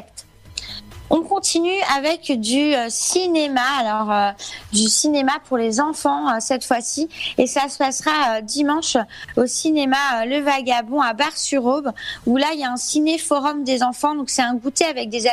[0.00, 0.24] Project.
[1.12, 4.30] On continue avec du euh, cinéma, alors euh,
[4.72, 8.96] du cinéma pour les enfants euh, cette fois-ci, et ça se passera dimanche
[9.36, 9.96] au cinéma
[10.26, 11.90] Le Vagabond à Bar-sur-Aube,
[12.26, 15.28] où là il y a un ciné-forum des enfants, donc c'est un goûter avec des,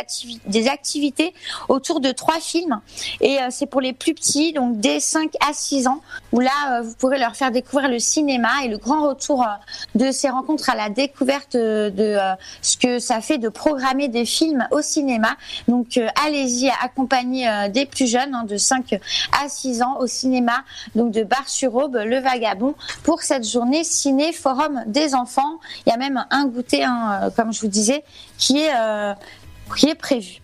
[0.48, 1.36] des activités
[1.70, 2.82] autour de trois films,
[3.22, 6.02] et c'est pour les plus petits, donc dès 5 à 6 ans,
[6.32, 9.46] où là vous pourrez leur faire découvrir le cinéma et le grand retour
[9.94, 12.18] de ces rencontres à la découverte de
[12.64, 15.38] ce que ça fait de programmer des films au cinéma.
[15.68, 19.00] Donc euh, allez-y accompagner euh, des plus jeunes hein, de 5
[19.44, 20.64] à 6 ans au cinéma
[20.96, 25.60] donc de Bar-sur-Aube, Le Vagabond pour cette journée ciné forum des enfants.
[25.86, 28.04] Il y a même un goûter hein, euh, comme je vous disais
[28.38, 30.42] qui est prévu.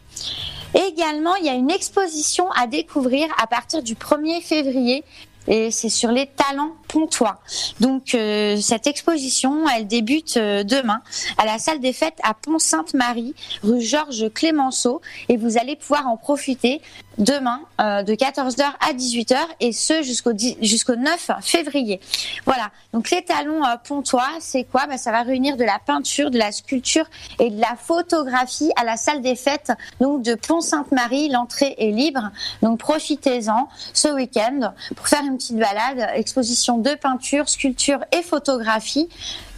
[0.74, 5.04] Également, il y a une exposition à découvrir à partir du 1er février
[5.48, 7.40] et c'est sur les talents pontois.
[7.80, 11.02] Donc euh, cette exposition, elle débute euh, demain
[11.38, 13.34] à la salle des fêtes à Pont-Sainte-Marie,
[13.64, 16.82] rue Georges Clémenceau et vous allez pouvoir en profiter
[17.18, 22.00] demain euh, de 14h à 18h et ce jusqu'au 10 jusqu'au 9 février.
[22.46, 22.70] Voilà.
[22.94, 24.88] Donc les talons euh, pontois, c'est quoi?
[24.88, 27.06] Bah, ça va réunir de la peinture, de la sculpture
[27.40, 32.32] et de la photographie à la salle des fêtes donc de Pont-Sainte-Marie, l'entrée est libre.
[32.62, 39.10] Donc profitez-en ce week-end pour faire une petite balade, exposition de peinture, sculpture et photographie.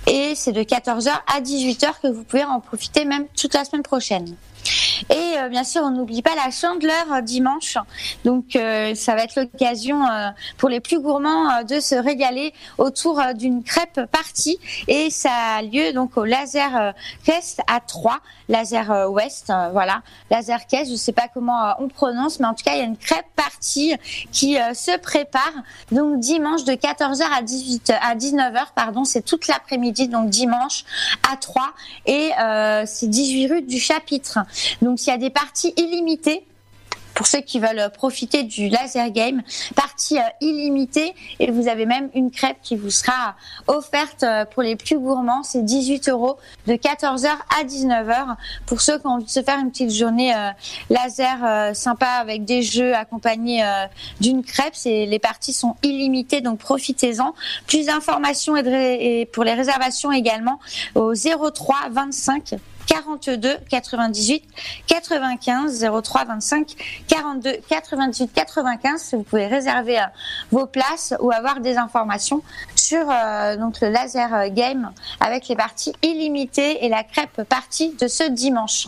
[0.07, 3.81] Et c'est de 14h à 18h que vous pouvez en profiter même toute la semaine
[3.81, 4.35] prochaine.
[5.09, 7.77] Et euh, bien sûr, on n'oublie pas la chandeleur euh, dimanche.
[8.23, 12.53] Donc, euh, ça va être l'occasion euh, pour les plus gourmands euh, de se régaler
[12.77, 14.57] autour euh, d'une crêpe partie.
[14.87, 16.93] Et ça a lieu donc au Laser
[17.23, 18.19] Quest à 3,
[18.49, 20.91] Laser Ouest, voilà, Laser Quest.
[20.91, 23.25] Je sais pas comment on prononce, mais en tout cas, il y a une crêpe
[23.35, 23.95] partie
[24.31, 25.53] qui se prépare.
[25.91, 30.83] Donc dimanche de 14h à 18 à 19h, pardon, c'est toute l'après-midi, donc dimanche
[31.31, 31.73] à 3
[32.05, 32.31] et
[32.85, 34.39] c'est 18 rue du Chapitre.
[34.81, 36.45] Donc il y a des parties illimitées
[37.15, 39.41] pour ceux qui veulent profiter du laser game,
[39.73, 43.35] partie euh, illimitée et vous avez même une crêpe qui vous sera
[43.67, 46.37] offerte euh, pour les plus gourmands, c'est 18 euros
[46.67, 47.29] de 14h
[47.59, 50.49] à 19h pour ceux qui ont envie de se faire une petite journée euh,
[50.89, 53.63] laser sympa avec des jeux accompagnés
[54.19, 54.73] d'une crêpe.
[54.83, 57.33] Les parties sont illimitées donc profitez-en.
[57.65, 60.59] Plus d'informations et pour les réservations également
[60.95, 62.55] au 03 25
[62.87, 64.43] 42 98
[64.87, 66.75] 95 03 25
[67.07, 70.03] 42 98 95 vous pouvez réserver euh,
[70.51, 72.41] vos places ou avoir des informations
[72.75, 78.07] sur euh, le laser euh, game avec les parties illimitées et la crêpe partie de
[78.07, 78.87] ce dimanche.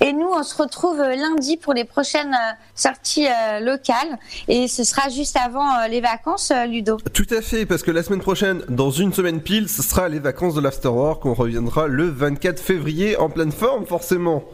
[0.00, 4.18] Et nous, on se retrouve euh, lundi pour les prochaines euh, sorties euh, locales.
[4.48, 6.98] Et ce sera juste avant les vacances, Ludo.
[7.12, 10.18] Tout à fait, parce que la semaine prochaine, dans une semaine pile, ce sera les
[10.18, 11.24] vacances de l'Afterwork.
[11.26, 14.44] On reviendra le 24 février en pleine forme, forcément.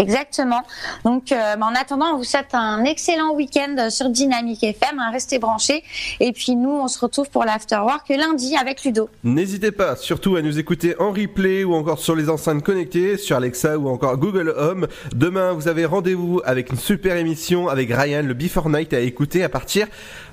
[0.00, 0.62] Exactement.
[1.04, 4.98] Donc, euh, bah, en attendant, on vous souhaite un excellent week-end sur Dynamique FM.
[4.98, 5.82] hein, restez branchés.
[6.20, 9.08] Et puis, nous, on se retrouve pour l'Afterwork lundi avec Ludo.
[9.24, 13.36] N'hésitez pas surtout à nous écouter en replay ou encore sur les enceintes connectées, sur
[13.36, 14.86] Alexa ou encore Google Home.
[15.14, 19.42] Demain, vous avez rendez-vous avec une super émission avec Ryan, le Before Night à écouter
[19.44, 19.86] à partir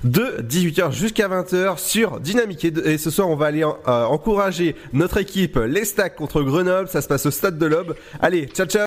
[0.04, 2.64] de 18h jusqu'à 20h sur Dynamique.
[2.64, 6.88] Et, et ce soir, on va aller euh, encourager notre équipe, les Stacks contre Grenoble.
[6.88, 7.94] Ça se passe au stade de l'Aube.
[8.20, 8.86] Allez, ciao ciao